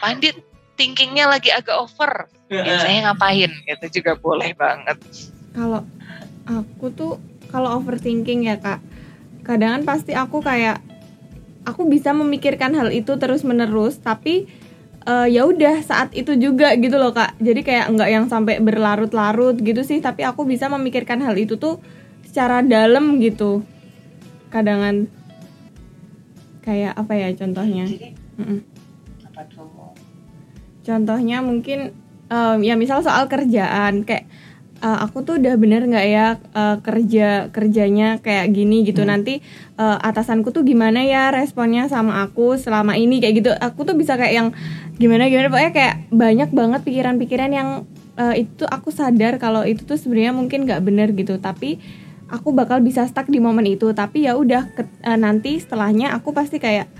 Pandit 0.04 0.36
thinkingnya 0.76 1.32
lagi 1.32 1.48
agak 1.48 1.80
over 1.80 2.28
biasanya 2.52 3.08
ngapain 3.08 3.50
gitu 3.64 3.86
juga 4.00 4.12
boleh 4.20 4.52
banget. 4.52 5.00
Kalau 5.56 5.80
aku 6.44 6.92
tuh 6.92 7.16
kalau 7.48 7.80
overthinking 7.80 8.52
ya 8.52 8.60
kak, 8.60 8.84
kadang 9.48 9.80
kan 9.80 9.82
pasti 9.96 10.12
aku 10.12 10.44
kayak 10.44 10.80
aku 11.62 11.86
bisa 11.86 12.10
memikirkan 12.10 12.74
hal 12.74 12.90
itu 12.90 13.14
terus 13.18 13.46
menerus 13.46 13.98
tapi 14.02 14.50
uh, 15.06 15.26
ya 15.26 15.46
udah 15.46 15.82
saat 15.82 16.14
itu 16.14 16.34
juga 16.38 16.74
gitu 16.78 16.98
loh 16.98 17.14
kak. 17.14 17.38
Jadi 17.38 17.60
kayak 17.62 17.86
nggak 17.94 18.10
yang 18.10 18.24
sampai 18.26 18.58
berlarut-larut 18.58 19.58
gitu 19.58 19.82
sih 19.86 20.02
tapi 20.02 20.26
aku 20.26 20.46
bisa 20.46 20.66
memikirkan 20.70 21.22
hal 21.22 21.34
itu 21.38 21.58
tuh 21.58 21.78
secara 22.26 22.62
dalam 22.62 23.18
gitu. 23.22 23.62
Kadangan 24.50 25.08
kayak 26.62 26.94
apa 26.94 27.12
ya 27.18 27.28
contohnya? 27.34 27.84
Contohnya 30.82 31.38
mungkin 31.40 31.94
um, 32.26 32.58
ya 32.62 32.74
misal 32.74 33.02
soal 33.06 33.30
kerjaan 33.30 34.02
kayak 34.02 34.26
uh, 34.82 34.98
aku 35.06 35.22
tuh 35.22 35.38
udah 35.38 35.54
bener 35.56 35.86
nggak 35.86 36.06
ya 36.10 36.26
uh, 36.52 36.76
kerja 36.82 37.48
kerjanya 37.54 38.18
kayak 38.18 38.50
gini 38.52 38.82
gitu. 38.82 39.06
Hmm. 39.06 39.14
nanti 39.14 39.38
uh, 39.78 39.96
atasanku 40.02 40.50
tuh 40.50 40.66
gimana 40.66 41.06
ya 41.06 41.30
responnya 41.30 41.86
sama 41.86 42.26
aku 42.26 42.58
selama 42.58 42.98
ini 42.98 43.22
kayak 43.22 43.34
gitu. 43.38 43.50
Aku 43.54 43.86
tuh 43.86 43.94
bisa 43.94 44.18
kayak 44.18 44.34
yang 44.34 44.48
gimana 44.98 45.30
gimana. 45.30 45.48
Pokoknya 45.48 45.72
kayak 45.72 45.94
banyak 46.10 46.50
banget 46.50 46.80
pikiran-pikiran 46.82 47.50
yang 47.54 47.68
uh, 48.18 48.34
itu 48.34 48.66
aku 48.66 48.90
sadar 48.90 49.38
kalau 49.38 49.62
itu 49.62 49.86
tuh 49.86 49.96
sebenarnya 49.96 50.34
mungkin 50.34 50.66
nggak 50.66 50.82
bener 50.82 51.14
gitu. 51.14 51.38
Tapi 51.38 51.78
aku 52.28 52.50
bakal 52.50 52.82
bisa 52.82 53.06
stuck 53.06 53.30
di 53.30 53.38
momen 53.38 53.64
itu. 53.64 53.94
Tapi 53.94 54.26
ya 54.26 54.34
udah 54.34 54.66
uh, 55.06 55.18
nanti 55.18 55.62
setelahnya 55.62 56.12
aku 56.12 56.34
pasti 56.34 56.58
kayak 56.58 56.90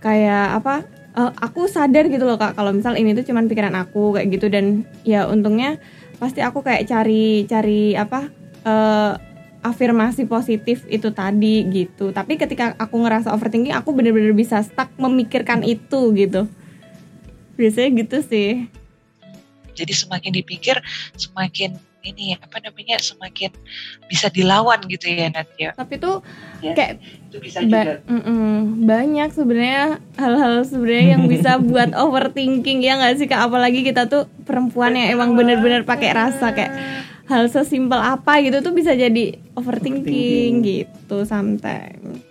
kayak 0.00 0.60
apa 0.60 0.84
uh, 1.16 1.32
aku 1.40 1.68
sadar 1.68 2.08
gitu 2.08 2.24
loh 2.24 2.40
kak 2.40 2.56
kalau 2.56 2.72
misal 2.72 2.96
ini 2.96 3.12
tuh 3.12 3.24
cuman 3.24 3.48
pikiran 3.48 3.72
aku 3.80 4.12
kayak 4.20 4.28
gitu. 4.28 4.52
Dan 4.52 4.84
ya 5.08 5.24
untungnya 5.24 5.80
pasti 6.20 6.44
aku 6.44 6.60
kayak 6.60 6.84
cari 6.84 7.48
cari 7.48 7.96
apa 7.96 8.28
uh, 8.68 9.16
afirmasi 9.64 10.28
positif 10.28 10.84
itu 10.88 11.08
tadi 11.12 11.64
gitu. 11.72 12.12
Tapi 12.12 12.36
ketika 12.36 12.76
aku 12.76 13.00
ngerasa 13.00 13.32
overthinking 13.32 13.72
aku 13.72 13.96
bener-bener 13.96 14.36
bisa 14.36 14.60
stuck 14.60 14.92
memikirkan 15.00 15.64
itu 15.64 16.12
gitu. 16.12 16.44
Biasanya 17.56 17.88
gitu 18.04 18.16
sih. 18.24 18.68
Jadi 19.72 19.92
semakin 19.96 20.32
dipikir 20.36 20.76
semakin 21.16 21.80
ini 22.02 22.36
apa 22.36 22.58
namanya 22.62 22.96
semakin 22.98 23.52
bisa 24.08 24.32
dilawan 24.32 24.80
gitu 24.88 25.06
ya 25.08 25.28
Nadia. 25.28 25.70
Tapi 25.76 26.00
tuh 26.00 26.24
ya, 26.64 26.72
kayak 26.72 27.00
itu 27.30 27.36
bisa 27.38 27.62
ba 27.68 28.02
mm 28.04 28.20
-mm, 28.20 28.50
banyak 28.88 29.28
sebenarnya 29.30 30.02
hal-hal 30.18 30.66
sebenarnya 30.66 31.06
yang 31.18 31.24
bisa 31.30 31.60
buat 31.70 31.94
overthinking 31.94 32.82
ya 32.82 32.98
nggak 32.98 33.14
sih 33.20 33.26
kak 33.30 33.46
apalagi 33.50 33.86
kita 33.86 34.10
tuh 34.10 34.26
perempuan 34.42 34.98
yang 34.98 35.14
emang 35.14 35.38
bener-bener 35.38 35.86
pakai 35.86 36.10
rasa 36.10 36.50
kayak 36.50 36.74
hal 37.30 37.46
sesimpel 37.46 38.02
apa 38.02 38.42
gitu 38.42 38.58
tuh 38.58 38.74
bisa 38.74 38.90
jadi 38.90 39.38
overthinking, 39.54 40.66
overthinking. 40.66 40.66
gitu 40.66 41.22
sometimes. 41.22 42.26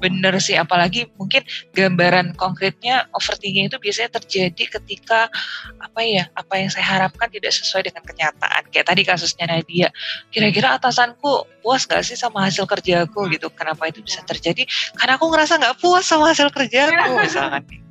Bener 0.00 0.34
sih, 0.40 0.56
apalagi 0.56 1.12
mungkin 1.20 1.44
gambaran 1.76 2.32
konkretnya 2.34 3.06
overthinking 3.12 3.68
itu 3.68 3.76
biasanya 3.76 4.16
terjadi 4.16 4.80
ketika 4.80 5.28
apa 5.76 6.00
ya, 6.00 6.24
apa 6.32 6.56
yang 6.56 6.72
saya 6.72 6.88
harapkan 6.88 7.28
tidak 7.28 7.52
sesuai 7.52 7.92
dengan 7.92 8.02
kenyataan. 8.02 8.72
Kayak 8.72 8.86
tadi 8.88 9.02
kasusnya 9.04 9.46
Nadia, 9.46 9.88
kira-kira 10.32 10.74
atasanku 10.80 11.60
puas 11.60 11.84
gak 11.84 12.00
sih 12.00 12.16
sama 12.16 12.48
hasil 12.48 12.64
kerjaku 12.64 13.28
gitu? 13.28 13.52
Kenapa 13.52 13.86
itu 13.92 14.00
bisa 14.00 14.24
terjadi? 14.24 14.64
Karena 14.96 15.20
aku 15.20 15.28
ngerasa 15.28 15.60
nggak 15.60 15.76
puas 15.78 16.08
sama 16.08 16.32
hasil 16.32 16.48
kerjaku 16.48 17.12
misalkan 17.24 17.89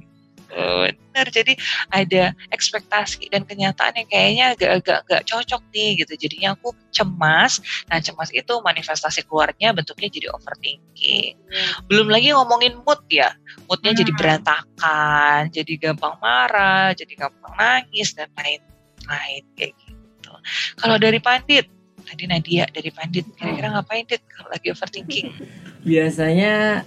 benar 0.49 1.27
jadi 1.29 1.53
ada 1.93 2.23
ekspektasi 2.49 3.29
dan 3.29 3.45
kenyataan 3.45 3.93
yang 4.01 4.09
kayaknya 4.09 4.45
agak-agak 4.57 4.99
gak 5.05 5.23
cocok 5.29 5.61
nih 5.75 6.01
gitu. 6.01 6.13
Jadinya 6.17 6.57
aku 6.57 6.73
cemas. 6.89 7.61
Nah 7.91 8.01
cemas 8.01 8.33
itu 8.33 8.53
manifestasi 8.63 9.27
keluarnya 9.29 9.75
bentuknya 9.75 10.09
jadi 10.09 10.27
overthinking. 10.33 11.37
Belum 11.85 12.09
lagi 12.09 12.33
ngomongin 12.33 12.81
mood 12.81 13.01
ya. 13.11 13.35
Moodnya 13.69 13.93
jadi 13.93 14.09
hmm. 14.09 14.19
berantakan 14.19 15.39
jadi 15.53 15.73
gampang 15.77 16.15
marah 16.17 16.95
jadi 16.97 17.13
gampang 17.13 17.53
nangis 17.57 18.17
dan 18.17 18.29
lain-lain 18.33 19.43
kayak 19.53 19.73
gitu. 19.77 20.31
Kalau 20.81 20.97
dari 20.97 21.21
pandit 21.21 21.69
tadi 22.09 22.25
Nadia 22.25 22.65
dari 22.73 22.89
Pandit 22.89 23.25
kira-kira 23.37 23.69
ngapain 23.69 24.01
Dit 24.09 24.25
kalau 24.33 24.49
lagi 24.49 24.73
overthinking? 24.73 25.29
Biasanya 25.85 26.81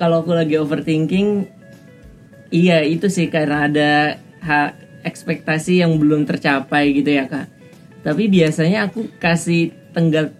kalau 0.00 0.24
aku 0.24 0.32
lagi 0.32 0.56
overthinking 0.56 1.44
Iya 2.54 2.86
itu 2.86 3.10
sih 3.10 3.26
karena 3.26 3.66
ada 3.66 3.90
hak 4.38 5.02
ekspektasi 5.02 5.82
yang 5.82 5.98
belum 5.98 6.22
tercapai 6.22 6.94
gitu 6.94 7.10
ya 7.10 7.26
kak. 7.26 7.50
Tapi 8.06 8.30
biasanya 8.30 8.86
aku 8.86 9.10
kasih 9.18 9.74
tenggat 9.90 10.30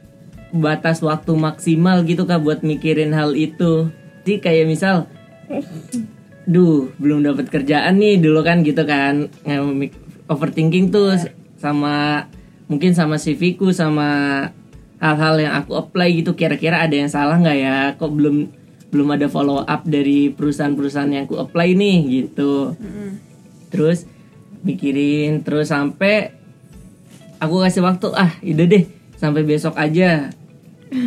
batas 0.54 1.02
waktu 1.02 1.34
maksimal 1.34 2.06
gitu 2.06 2.22
kak 2.22 2.38
buat 2.38 2.62
mikirin 2.62 3.10
hal 3.10 3.34
itu. 3.34 3.90
sih 4.22 4.38
kayak 4.38 4.70
misal 4.70 5.10
duh 6.46 6.92
belum 7.00 7.24
dapat 7.24 7.50
kerjaan 7.50 8.00
nih 8.00 8.20
dulu 8.20 8.40
kan 8.44 8.60
gitu 8.64 8.84
kan 8.84 9.28
overthinking 10.28 10.92
tuh 10.92 11.16
sama 11.56 12.28
mungkin 12.68 12.96
sama 12.96 13.20
CV 13.20 13.56
ku 13.56 13.72
sama 13.72 14.08
hal-hal 15.00 15.36
yang 15.40 15.52
aku 15.60 15.76
apply 15.76 16.08
gitu 16.24 16.32
kira-kira 16.32 16.80
ada 16.80 16.96
yang 16.96 17.12
salah 17.12 17.36
nggak 17.36 17.58
ya 17.60 17.76
kok 17.96 18.12
belum 18.12 18.48
belum 18.94 19.18
ada 19.18 19.26
follow 19.26 19.66
up 19.66 19.82
dari 19.82 20.30
perusahaan-perusahaan 20.30 21.10
yang 21.10 21.26
aku 21.26 21.42
apply 21.42 21.74
nih 21.74 21.98
gitu. 22.06 22.78
Terus 23.74 24.06
mikirin 24.62 25.42
terus 25.42 25.74
sampai 25.74 26.30
aku 27.42 27.60
kasih 27.66 27.82
waktu 27.82 28.14
ah 28.14 28.32
udah 28.40 28.66
deh 28.70 28.86
sampai 29.18 29.42
besok 29.44 29.74
aja 29.76 30.30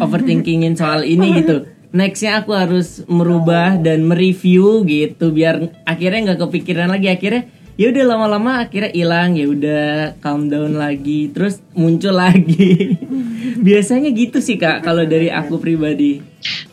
overthinkingin 0.04 0.76
soal 0.76 1.08
ini 1.08 1.32
gitu. 1.40 1.64
Nextnya 1.96 2.44
aku 2.44 2.52
harus 2.52 3.08
merubah 3.08 3.80
dan 3.80 4.04
mereview 4.04 4.84
gitu 4.84 5.32
biar 5.32 5.72
akhirnya 5.88 6.36
nggak 6.36 6.44
kepikiran 6.44 6.92
lagi. 6.92 7.08
Akhirnya 7.08 7.48
ya 7.80 7.94
udah 7.94 8.04
lama-lama 8.04 8.66
akhirnya 8.66 8.92
hilang 8.92 9.38
ya 9.38 9.46
udah 9.48 9.86
calm 10.20 10.50
down 10.52 10.76
lagi 10.76 11.32
terus 11.32 11.64
muncul 11.72 12.12
lagi. 12.28 13.00
Biasanya 13.68 14.12
gitu 14.12 14.44
sih 14.44 14.60
kak 14.60 14.84
kalau 14.84 15.08
dari 15.08 15.32
aku 15.32 15.58
pribadi 15.58 16.20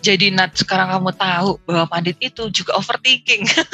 Jadi 0.04 0.28
Nat 0.28 0.52
sekarang 0.52 0.92
kamu 0.92 1.16
tahu 1.16 1.56
bahwa 1.64 1.88
Pandit 1.88 2.20
itu 2.20 2.52
juga 2.52 2.76
overthinking. 2.76 3.48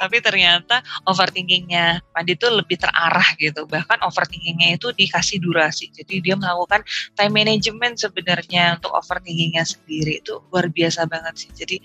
Tapi 0.00 0.16
ternyata 0.22 0.80
overthinkingnya 1.10 2.00
Pandit 2.14 2.38
itu 2.38 2.48
lebih 2.48 2.78
terarah 2.78 3.26
gitu. 3.34 3.66
Bahkan 3.66 3.98
overthinkingnya 4.06 4.78
itu 4.78 4.94
dikasih 4.94 5.42
durasi. 5.42 5.90
Jadi 5.90 6.22
dia 6.22 6.38
melakukan 6.38 6.86
time 7.18 7.34
management 7.34 7.98
sebenarnya 7.98 8.78
untuk 8.78 8.94
overthinkingnya 8.94 9.66
sendiri 9.66 10.22
itu 10.22 10.38
luar 10.54 10.70
biasa 10.70 11.10
banget 11.10 11.34
sih. 11.46 11.50
Jadi 11.50 11.76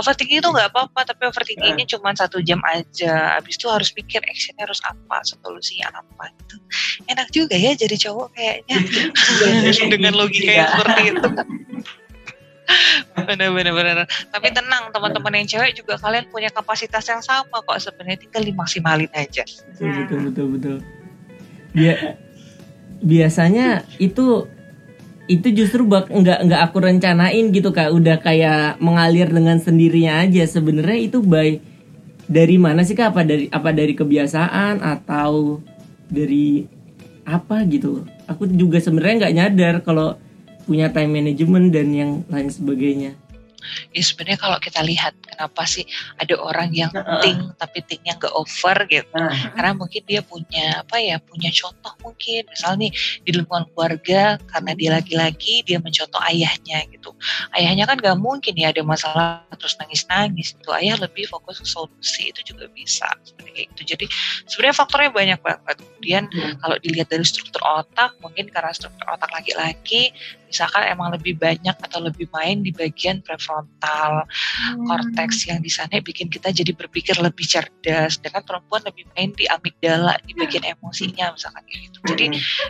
overthinking 0.00 0.40
itu 0.40 0.48
nggak 0.48 0.72
apa-apa, 0.72 1.12
tapi 1.12 1.28
overthinkingnya 1.28 1.84
cuma 1.92 2.16
satu 2.16 2.40
jam 2.40 2.58
aja. 2.64 3.36
Habis 3.36 3.60
itu 3.60 3.68
harus 3.68 3.92
pikir 3.92 4.24
actionnya 4.24 4.64
harus 4.64 4.80
apa, 4.80 5.20
solusinya 5.28 5.92
apa 5.92 6.32
gitu. 6.40 6.56
Enak 7.06 7.28
juga 7.30 7.54
ya 7.54 7.76
jadi 7.76 7.96
cowok 8.08 8.28
kayaknya 8.34 8.76
dengan 9.94 10.12
logika 10.16 10.50
yang 10.50 10.70
seperti 10.86 11.02
itu. 11.10 11.28
Bener-bener 13.14 13.72
bener. 13.74 13.96
Tapi 14.06 14.48
tenang 14.50 14.90
teman-teman 14.90 15.38
yang 15.38 15.46
cewek 15.46 15.72
juga 15.78 15.98
kalian 15.98 16.26
punya 16.30 16.50
kapasitas 16.50 17.06
yang 17.06 17.22
sama 17.22 17.62
kok. 17.62 17.78
Sebenarnya 17.78 18.18
tinggal 18.26 18.42
dimaksimalin 18.42 19.10
aja. 19.14 19.42
betul 19.78 19.90
betul 19.90 20.18
betul 20.30 20.46
betul. 20.58 20.76
Bia- 21.74 22.18
biasanya 23.02 23.86
itu 24.02 24.50
itu 25.26 25.48
justru 25.50 25.82
bak 25.86 26.06
nggak 26.10 26.38
nggak 26.46 26.60
aku 26.70 26.76
rencanain 26.82 27.46
gitu 27.54 27.70
kak. 27.70 27.90
Udah 27.94 28.18
kayak 28.18 28.82
mengalir 28.82 29.30
dengan 29.30 29.62
sendirinya 29.62 30.26
aja. 30.26 30.42
Sebenarnya 30.46 30.98
itu 31.06 31.22
by 31.22 31.62
dari 32.26 32.58
mana 32.58 32.82
sih 32.82 32.98
kak? 32.98 33.14
Apa 33.14 33.22
dari 33.22 33.46
apa 33.50 33.70
dari 33.70 33.94
kebiasaan 33.94 34.82
atau 34.82 35.62
dari 36.10 36.66
apa 37.22 37.62
gitu? 37.70 38.02
Aku 38.26 38.50
juga 38.50 38.82
sebenarnya 38.82 39.26
nggak 39.26 39.34
nyadar 39.38 39.74
kalau 39.86 40.18
punya 40.66 40.90
time 40.90 41.14
management 41.14 41.70
dan 41.70 41.88
yang 41.94 42.10
lain 42.28 42.50
sebagainya 42.50 43.14
Ya 43.92 44.02
sebenarnya 44.02 44.38
kalau 44.38 44.58
kita 44.62 44.80
lihat 44.84 45.14
kenapa 45.26 45.62
sih 45.66 45.84
ada 46.20 46.34
orang 46.38 46.70
yang 46.72 46.90
think 47.22 47.38
tapi 47.58 47.82
thinknya 47.84 48.14
nggak 48.18 48.34
over 48.34 48.76
gitu. 48.86 49.10
Karena 49.54 49.72
mungkin 49.74 50.02
dia 50.06 50.20
punya 50.22 50.86
apa 50.86 50.96
ya 51.00 51.16
punya 51.18 51.50
contoh 51.50 51.92
mungkin 52.02 52.46
misal 52.46 52.78
nih 52.78 52.90
di 53.26 53.30
lingkungan 53.34 53.66
keluarga 53.74 54.38
karena 54.50 54.72
dia 54.76 54.90
laki-laki 54.94 55.66
dia 55.66 55.78
mencontoh 55.82 56.20
ayahnya 56.30 56.86
gitu. 56.90 57.10
Ayahnya 57.54 57.84
kan 57.88 57.96
nggak 57.98 58.18
mungkin 58.18 58.54
ya 58.54 58.70
ada 58.70 58.82
masalah 58.86 59.42
terus 59.56 59.74
nangis-nangis 59.80 60.54
itu 60.54 60.70
ayah 60.76 60.96
lebih 61.00 61.26
fokus 61.26 61.62
ke 61.62 61.66
solusi 61.66 62.30
itu 62.30 62.54
juga 62.54 62.70
bisa 62.70 63.08
seperti 63.24 63.66
gitu. 63.72 63.96
Jadi 63.96 64.06
sebenarnya 64.46 64.76
faktornya 64.76 65.10
banyak 65.10 65.40
banget. 65.42 65.76
Kemudian 65.80 66.24
kalau 66.60 66.76
dilihat 66.80 67.08
dari 67.10 67.24
struktur 67.24 67.62
otak 67.64 68.14
mungkin 68.20 68.52
karena 68.52 68.70
struktur 68.70 69.06
otak 69.10 69.32
laki-laki 69.32 70.12
misalkan 70.46 70.82
emang 70.86 71.12
lebih 71.12 71.36
banyak 71.36 71.76
atau 71.76 72.00
lebih 72.00 72.30
main 72.30 72.62
di 72.62 72.70
bagian 72.70 73.20
prefrontal 73.20 74.24
korteks 74.86 75.50
yang 75.50 75.60
di 75.60 75.70
sana 75.70 75.98
bikin 76.00 76.30
kita 76.30 76.54
jadi 76.54 76.72
berpikir 76.72 77.18
lebih 77.18 77.44
cerdas. 77.44 78.18
Dengan 78.22 78.42
perempuan 78.46 78.82
lebih 78.86 79.04
main 79.14 79.34
di 79.34 79.44
amigdala 79.50 80.18
di 80.24 80.32
bagian 80.32 80.64
emosinya 80.64 81.34
misalkan 81.34 81.62
kayak 81.66 81.80
gitu. 81.90 81.98
Jadi 82.06 82.26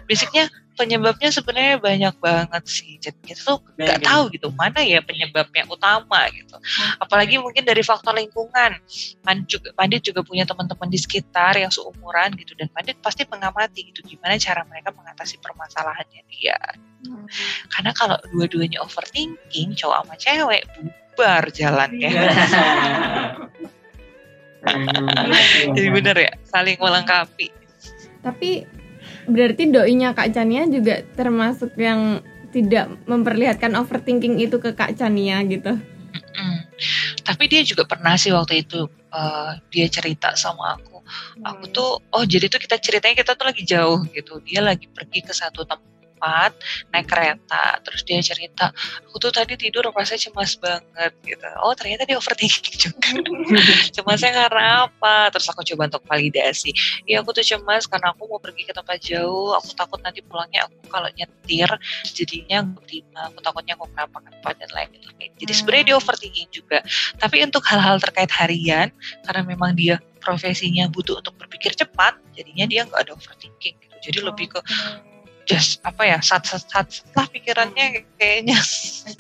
basicnya 0.09 0.49
penyebabnya 0.77 1.33
sebenarnya 1.33 1.77
banyak 1.81 2.15
banget 2.21 2.63
sih. 2.69 3.01
Jadi 3.01 3.19
kita 3.25 3.41
tuh 3.43 3.59
nggak 3.81 4.05
tahu 4.05 4.29
gitu 4.37 4.53
mana 4.53 4.85
ya 4.85 5.01
penyebabnya 5.01 5.65
utama 5.67 6.29
gitu. 6.31 6.57
Apalagi 7.01 7.41
mungkin 7.41 7.65
dari 7.65 7.81
faktor 7.81 8.13
lingkungan. 8.13 8.77
Pandit 9.25 9.49
juga, 9.49 9.69
Pandit 9.73 10.05
juga 10.05 10.21
punya 10.23 10.45
teman-teman 10.45 10.89
di 10.93 11.01
sekitar 11.01 11.57
yang 11.57 11.73
seumuran 11.73 12.37
gitu 12.37 12.53
dan 12.55 12.69
Pandit 12.71 13.01
pasti 13.01 13.25
mengamati 13.25 13.89
gitu 13.91 14.05
gimana 14.05 14.37
cara 14.37 14.63
mereka 14.69 14.93
mengatasi 14.93 15.41
permasalahannya 15.41 16.23
dia 16.29 16.57
karena 17.73 17.91
kalau 17.95 18.17
dua-duanya 18.33 18.79
overthinking 18.83 19.75
cowok 19.79 20.05
sama 20.05 20.15
cewek 20.19 20.63
bubar 20.77 21.45
jalan 21.55 21.91
ya 21.97 22.11
jadi 25.77 25.89
bener 25.95 26.17
ya 26.17 26.33
saling 26.47 26.77
melengkapi 26.79 27.55
Tapi 28.27 28.67
berarti 29.31 29.71
doinya 29.71 30.11
Kak 30.11 30.35
Chania 30.35 30.67
juga 30.67 31.07
termasuk 31.15 31.79
yang 31.79 32.19
tidak 32.51 32.91
memperlihatkan 33.07 33.75
overthinking 33.79 34.43
itu 34.43 34.59
ke 34.59 34.75
Kak 34.75 34.99
Chania 34.99 35.43
gitu. 35.47 35.79
Mm. 36.37 36.59
Tapi 37.23 37.45
dia 37.47 37.63
juga 37.63 37.87
pernah 37.87 38.19
sih 38.19 38.35
waktu 38.35 38.67
itu 38.67 38.91
eh, 39.15 39.51
dia 39.71 39.87
cerita 39.87 40.35
sama 40.35 40.75
aku. 40.75 40.99
Aku 41.47 41.65
tuh 41.71 42.03
oh 42.03 42.25
jadi 42.27 42.51
tuh 42.51 42.59
kita 42.59 42.83
ceritanya 42.83 43.15
kita 43.15 43.39
tuh 43.39 43.47
lagi 43.47 43.63
jauh 43.63 44.03
gitu. 44.11 44.43
Dia 44.43 44.65
lagi 44.65 44.91
pergi 44.91 45.23
ke 45.23 45.31
satu 45.31 45.63
tempat 45.63 45.96
naik 46.93 47.07
kereta. 47.07 47.81
Terus 47.85 48.01
dia 48.05 48.19
cerita, 48.23 48.73
aku 49.07 49.17
tuh 49.21 49.33
tadi 49.33 49.55
tidur 49.59 49.89
rasanya 49.93 50.31
cemas 50.31 50.57
banget 50.59 51.13
gitu. 51.25 51.49
Oh 51.63 51.73
ternyata 51.77 52.05
dia 52.09 52.17
overthinking 52.17 52.77
juga. 52.89 53.09
Cemasnya 53.93 54.33
karena 54.33 54.89
apa? 54.89 55.33
Terus 55.33 55.47
aku 55.53 55.63
coba 55.75 55.83
untuk 55.93 56.03
validasi. 56.09 56.71
Iya 57.05 57.21
aku 57.21 57.37
tuh 57.37 57.45
cemas 57.45 57.85
karena 57.89 58.13
aku 58.13 58.29
mau 58.29 58.41
pergi 58.41 58.63
ke 58.69 58.73
tempat 58.73 58.99
jauh. 59.01 59.57
Aku 59.59 59.73
takut 59.77 60.01
nanti 60.01 60.21
pulangnya 60.25 60.69
aku 60.69 60.77
kalau 60.89 61.09
nyetir 61.15 61.71
jadinya 62.05 62.65
optimal. 62.77 63.25
Aku 63.33 63.41
takutnya 63.41 63.73
aku 63.77 63.85
kenapa-kenapa 63.93 64.49
dan 64.57 64.71
lain-lain. 64.73 65.31
Jadi 65.37 65.53
sebenarnya 65.53 65.85
dia 65.93 65.97
overthinking 65.97 66.49
juga. 66.53 66.79
Tapi 67.21 67.45
untuk 67.45 67.65
hal-hal 67.69 68.01
terkait 68.01 68.31
harian, 68.33 68.89
karena 69.25 69.43
memang 69.45 69.77
dia 69.77 70.01
profesinya 70.21 70.91
butuh 70.91 71.23
untuk 71.23 71.39
berpikir 71.39 71.73
cepat, 71.79 72.19
jadinya 72.35 72.67
dia 72.67 72.83
nggak 72.89 73.01
ada 73.07 73.13
overthinking 73.15 73.75
gitu. 73.79 73.97
Jadi 74.11 74.19
lebih 74.23 74.47
ke 74.51 74.61
just 75.47 75.79
apa 75.87 76.03
ya 76.03 76.19
sat 76.19 76.43
sat 76.45 76.67
sat 76.67 76.87
lah 77.15 77.27
pikirannya 77.31 78.05
kayaknya. 78.19 78.59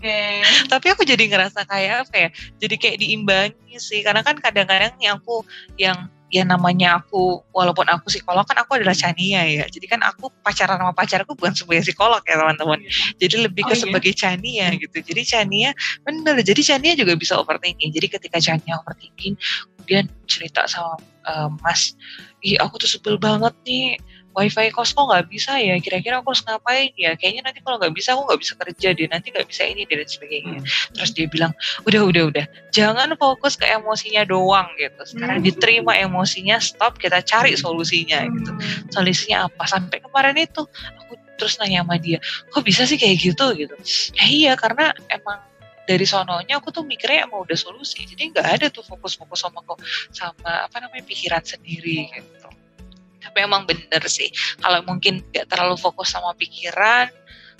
Tapi 0.72 0.86
aku 0.90 1.06
jadi 1.06 1.22
ngerasa 1.30 1.62
kayak 1.64 2.10
apa 2.10 2.14
ya? 2.18 2.28
Jadi 2.58 2.74
kayak 2.76 2.96
diimbangi 2.98 3.78
sih. 3.78 4.02
Karena 4.02 4.26
kan 4.26 4.36
kadang-kadang 4.42 4.98
yang 4.98 5.22
aku 5.22 5.46
yang 5.78 6.10
ya 6.26 6.42
namanya 6.42 6.98
aku 6.98 7.38
walaupun 7.54 7.86
aku 7.86 8.10
psikolog 8.10 8.42
kan 8.42 8.58
aku 8.58 8.82
adalah 8.82 8.98
Chania 8.98 9.46
ya 9.46 9.64
jadi 9.70 9.86
kan 9.86 10.00
aku 10.02 10.26
pacaran 10.42 10.74
sama 10.74 10.90
pacarku 10.90 11.38
bukan 11.38 11.54
sebagai 11.54 11.86
psikolog 11.86 12.18
ya 12.26 12.34
teman-teman 12.34 12.82
jadi 13.22 13.46
lebih 13.46 13.62
ke 13.62 13.70
Oh, 13.70 13.78
iya. 13.78 13.82
sebagai 13.86 14.12
Chania 14.16 14.66
gitu 14.74 14.96
jadi 15.06 15.22
Chania 15.22 15.70
bener 16.02 16.34
jadi 16.42 16.58
Chania 16.66 16.98
juga 16.98 17.14
bisa 17.14 17.38
overthinking 17.38 17.94
jadi 17.94 18.10
ketika 18.10 18.42
Chania 18.42 18.74
overthinking 18.82 19.38
kemudian 19.78 20.10
cerita 20.26 20.66
sama 20.66 20.98
eh, 21.30 21.48
Mas 21.62 21.94
ih 22.42 22.58
aku 22.58 22.82
tuh 22.82 22.90
sebel 22.90 23.22
banget 23.22 23.54
nih 23.62 23.94
wifi 24.36 24.68
kos 24.68 24.92
kok 24.92 25.08
nggak 25.08 25.32
bisa 25.32 25.56
ya? 25.56 25.80
Kira-kira 25.80 26.20
aku 26.20 26.36
harus 26.36 26.44
ngapain 26.44 26.92
ya? 26.92 27.16
Kayaknya 27.16 27.42
nanti 27.48 27.64
kalau 27.64 27.80
nggak 27.80 27.94
bisa 27.96 28.12
aku 28.12 28.28
nggak 28.28 28.40
bisa 28.44 28.52
kerja 28.60 28.88
deh. 28.92 29.08
Nanti 29.08 29.26
nggak 29.32 29.48
bisa 29.48 29.62
ini 29.64 29.88
deh, 29.88 29.96
dan 29.96 30.08
sebagainya. 30.08 30.60
Terus 30.92 31.10
dia 31.16 31.26
bilang 31.32 31.52
udah 31.88 32.02
udah 32.04 32.22
udah. 32.28 32.44
Jangan 32.68 33.08
fokus 33.16 33.56
ke 33.56 33.64
emosinya 33.64 34.28
doang 34.28 34.68
gitu. 34.76 35.02
Sekarang 35.08 35.40
diterima 35.40 35.96
emosinya 35.96 36.60
stop 36.60 37.00
kita 37.00 37.24
cari 37.24 37.56
solusinya 37.56 38.28
gitu. 38.28 38.52
Solusinya 38.92 39.48
apa? 39.48 39.64
Sampai 39.64 40.04
kemarin 40.04 40.36
itu 40.36 40.68
aku 41.00 41.16
terus 41.40 41.60
nanya 41.60 41.84
sama 41.84 42.00
dia 42.00 42.16
kok 42.48 42.64
bisa 42.64 42.84
sih 42.84 43.00
kayak 43.00 43.16
gitu? 43.16 43.44
Gitu. 43.56 43.74
Ya 44.20 44.24
iya 44.28 44.52
karena 44.52 44.92
emang 45.08 45.40
dari 45.88 46.02
sononya 46.04 46.60
aku 46.60 46.74
tuh 46.74 46.84
mikirnya 46.84 47.24
emang 47.24 47.48
udah 47.48 47.56
solusi. 47.56 48.04
Jadi 48.04 48.36
nggak 48.36 48.46
ada 48.60 48.66
tuh 48.68 48.84
fokus-fokus 48.84 49.48
sama 49.48 49.64
kok 49.64 49.80
sama 50.12 50.68
apa 50.68 50.76
namanya 50.84 51.08
pikiran 51.08 51.40
sendiri 51.40 52.12
gitu 52.12 52.65
tapi 53.26 53.38
emang 53.42 53.66
bener 53.66 54.02
sih. 54.06 54.30
Kalau 54.62 54.82
mungkin 54.86 55.22
nggak 55.34 55.46
terlalu 55.50 55.76
fokus 55.76 56.14
sama 56.14 56.32
pikiran 56.38 57.10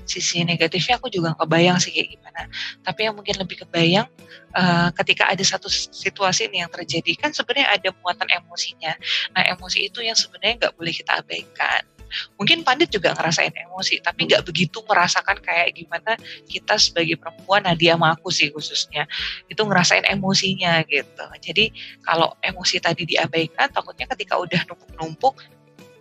sisi 0.07 0.47
negatifnya 0.47 1.03
aku 1.03 1.11
juga 1.11 1.35
kebayang 1.35 1.83
sih 1.83 1.91
kayak 1.91 2.09
gimana. 2.17 2.43
Tapi 2.87 3.11
yang 3.11 3.15
mungkin 3.19 3.35
lebih 3.43 3.67
kebayang 3.67 4.07
eh, 4.55 4.89
ketika 5.03 5.29
ada 5.29 5.43
satu 5.43 5.67
situasi 5.69 6.47
nih 6.49 6.65
yang 6.65 6.71
terjadi 6.71 7.13
kan 7.19 7.35
sebenarnya 7.35 7.75
ada 7.75 7.91
muatan 8.01 8.31
emosinya. 8.31 8.95
Nah 9.35 9.43
emosi 9.51 9.91
itu 9.91 10.01
yang 10.01 10.15
sebenarnya 10.15 10.67
nggak 10.67 10.75
boleh 10.79 10.95
kita 10.95 11.21
abaikan. 11.21 11.83
Mungkin 12.39 12.63
Pandit 12.63 12.95
juga 12.95 13.11
ngerasain 13.19 13.51
emosi, 13.51 13.99
tapi 13.99 14.31
nggak 14.31 14.47
begitu 14.47 14.79
merasakan 14.87 15.43
kayak 15.43 15.75
gimana 15.75 16.15
kita 16.47 16.79
sebagai 16.79 17.19
perempuan, 17.19 17.67
Nadia 17.67 17.99
sama 17.99 18.15
aku 18.15 18.31
sih 18.31 18.55
khususnya, 18.55 19.11
itu 19.51 19.59
ngerasain 19.59 20.07
emosinya 20.07 20.87
gitu. 20.87 21.27
Jadi 21.43 21.75
kalau 22.07 22.31
emosi 22.39 22.79
tadi 22.79 23.03
diabaikan, 23.11 23.75
takutnya 23.75 24.07
ketika 24.15 24.39
udah 24.39 24.63
numpuk-numpuk, 24.71 25.35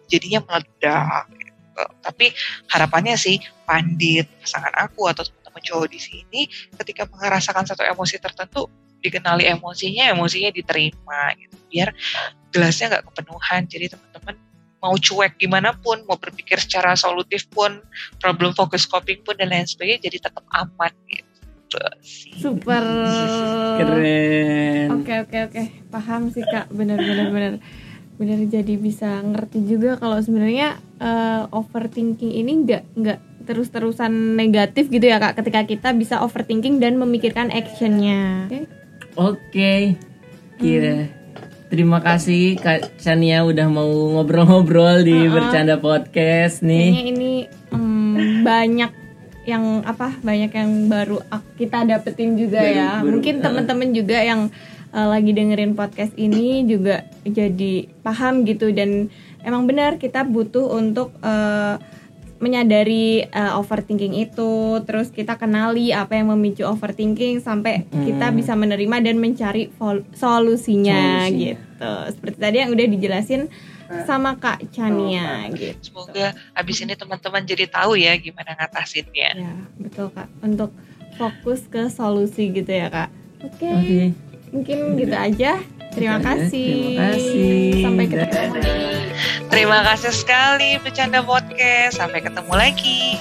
jadinya 0.10 0.39
meledak. 0.46 1.26
Gitu. 1.34 1.84
Tapi 2.02 2.26
harapannya 2.72 3.15
sih 3.20 3.41
Pandit, 3.65 4.30
pasangan 4.41 4.72
aku 4.78 5.10
atau 5.10 5.26
teman-teman 5.26 5.62
cowok 5.65 5.88
di 5.89 6.00
sini, 6.00 6.41
ketika 6.78 7.10
merasakan 7.10 7.65
satu 7.65 7.82
emosi 7.82 8.22
tertentu, 8.22 8.70
dikenali 9.02 9.50
emosinya, 9.50 10.10
emosinya 10.13 10.54
diterima 10.54 11.34
gitu. 11.38 11.56
Biar 11.70 11.89
gelasnya 12.54 12.96
nggak 12.96 13.04
kepenuhan. 13.12 13.62
Jadi 13.65 13.86
teman-teman 13.98 14.36
mau 14.86 14.94
cuek 15.02 15.41
gimana 15.41 15.74
pun, 15.74 16.06
mau 16.06 16.13
berpikir 16.13 16.62
secara 16.62 16.94
solutif 16.94 17.50
pun, 17.50 17.82
problem 18.22 18.54
focus 18.54 18.86
coping 18.86 19.26
pun 19.26 19.34
dan 19.34 19.50
lain 19.50 19.65
sebagainya 19.65 20.06
jadi 20.13 20.30
tetap 20.30 20.46
aman 20.54 20.94
gitu. 21.10 21.26
Super. 22.38 22.84
Keren. 23.82 24.88
Oke 25.02 25.13
oke 25.26 25.38
oke, 25.50 25.63
paham 25.89 26.30
sih 26.30 26.46
kak, 26.46 26.70
bener 26.72 27.02
bener 27.02 27.28
bener 27.34 27.54
bener 28.15 28.39
jadi 28.47 28.80
bisa 28.80 29.19
ngerti 29.21 29.67
juga 29.67 29.99
kalau 29.99 30.15
sebenarnya 30.23 30.80
uh, 31.04 31.51
overthinking 31.51 32.32
ini 32.32 32.63
nggak 32.63 32.84
nggak 32.95 33.19
terus-terusan 33.45 34.39
negatif 34.39 34.89
gitu 34.89 35.06
ya 35.06 35.21
kak 35.21 35.38
ketika 35.38 35.67
kita 35.67 35.89
bisa 35.93 36.23
overthinking 36.23 36.82
dan 36.82 36.97
memikirkan 36.97 37.54
actionnya. 37.54 38.47
Oke. 38.47 38.49
Okay? 38.49 38.63
Oke. 39.15 39.39
Okay. 39.51 39.82
Kira. 40.56 40.95
Hmm. 40.95 41.25
Terima 41.65 41.99
kasih 41.99 42.62
Kak 42.62 43.01
Chania 43.01 43.43
udah 43.43 43.67
mau 43.67 43.89
ngobrol-ngobrol 44.15 45.04
di 45.04 45.17
uh 45.17 45.28
-uh. 45.28 45.34
Bercanda 45.34 45.75
Podcast 45.75 46.63
nih. 46.63 46.93
Kayaknya 46.93 47.04
ini 47.10 47.32
um, 47.73 48.45
banyak 48.45 48.91
yang 49.43 49.84
apa? 49.84 50.13
Banyak 50.23 50.51
yang 50.56 50.71
baru 50.88 51.19
kita 51.58 51.84
dapetin 51.84 52.38
juga 52.38 52.63
baru, 52.63 52.78
ya. 52.78 52.89
Baru, 53.01 53.12
Mungkin 53.17 53.36
teman-teman 53.43 53.89
juga 53.91 54.17
yang 54.21 54.47
uh, 54.96 55.08
lagi 55.12 55.36
dengerin 55.36 55.76
podcast 55.76 56.16
ini 56.16 56.64
juga 56.64 57.04
jadi 57.28 57.92
paham 58.00 58.48
gitu 58.48 58.72
dan 58.72 59.12
emang 59.44 59.68
benar 59.68 60.00
kita 60.00 60.24
butuh 60.24 60.72
untuk 60.72 61.12
uh, 61.20 61.76
menyadari 62.36 63.24
uh, 63.32 63.56
overthinking 63.56 64.12
itu, 64.20 64.84
terus 64.84 65.08
kita 65.08 65.40
kenali 65.40 65.96
apa 65.96 66.20
yang 66.20 66.36
memicu 66.36 66.68
overthinking 66.68 67.40
sampai 67.40 67.88
hmm. 67.88 68.06
kita 68.12 68.28
bisa 68.36 68.54
menerima 68.60 69.00
dan 69.00 69.16
mencari 69.24 69.72
solusinya 70.14 71.26
Solusi. 71.26 71.56
gitu. 71.56 71.94
Seperti 72.12 72.38
tadi 72.38 72.58
yang 72.60 72.72
udah 72.76 72.86
dijelasin 72.92 73.48
sama 74.04 74.36
Kak 74.36 74.68
Chania 74.76 75.48
gitu. 75.56 75.80
Semoga 75.94 76.36
abis 76.52 76.84
ini 76.84 76.94
teman-teman 77.00 77.46
jadi 77.48 77.66
tahu 77.72 77.96
ya 77.96 78.18
gimana 78.20 78.58
ngatasinnya. 78.58 79.30
Ya, 79.32 79.54
betul 79.80 80.12
Kak. 80.12 80.28
Untuk 80.44 80.76
fokus 81.16 81.64
ke 81.72 81.88
solusi 81.88 82.52
gitu 82.52 82.68
ya 82.68 82.92
Kak. 82.92 83.10
Oke. 83.46 83.64
Okay. 83.64 83.74
Okay. 83.80 84.06
Mungkin 84.56 84.96
gitu 84.96 85.12
aja. 85.12 85.60
Terima 85.91 86.20
kasih. 86.24 86.96
Terima 86.96 87.12
kasih. 87.12 87.72
Sampai 87.84 88.06
ketemu 88.08 88.56
Terima 89.52 89.80
kasih 89.84 90.12
sekali 90.15 90.70
bercanda 90.80 91.20
podcast. 91.20 92.00
Sampai 92.00 92.24
ketemu 92.24 92.54
lagi. 92.56 93.20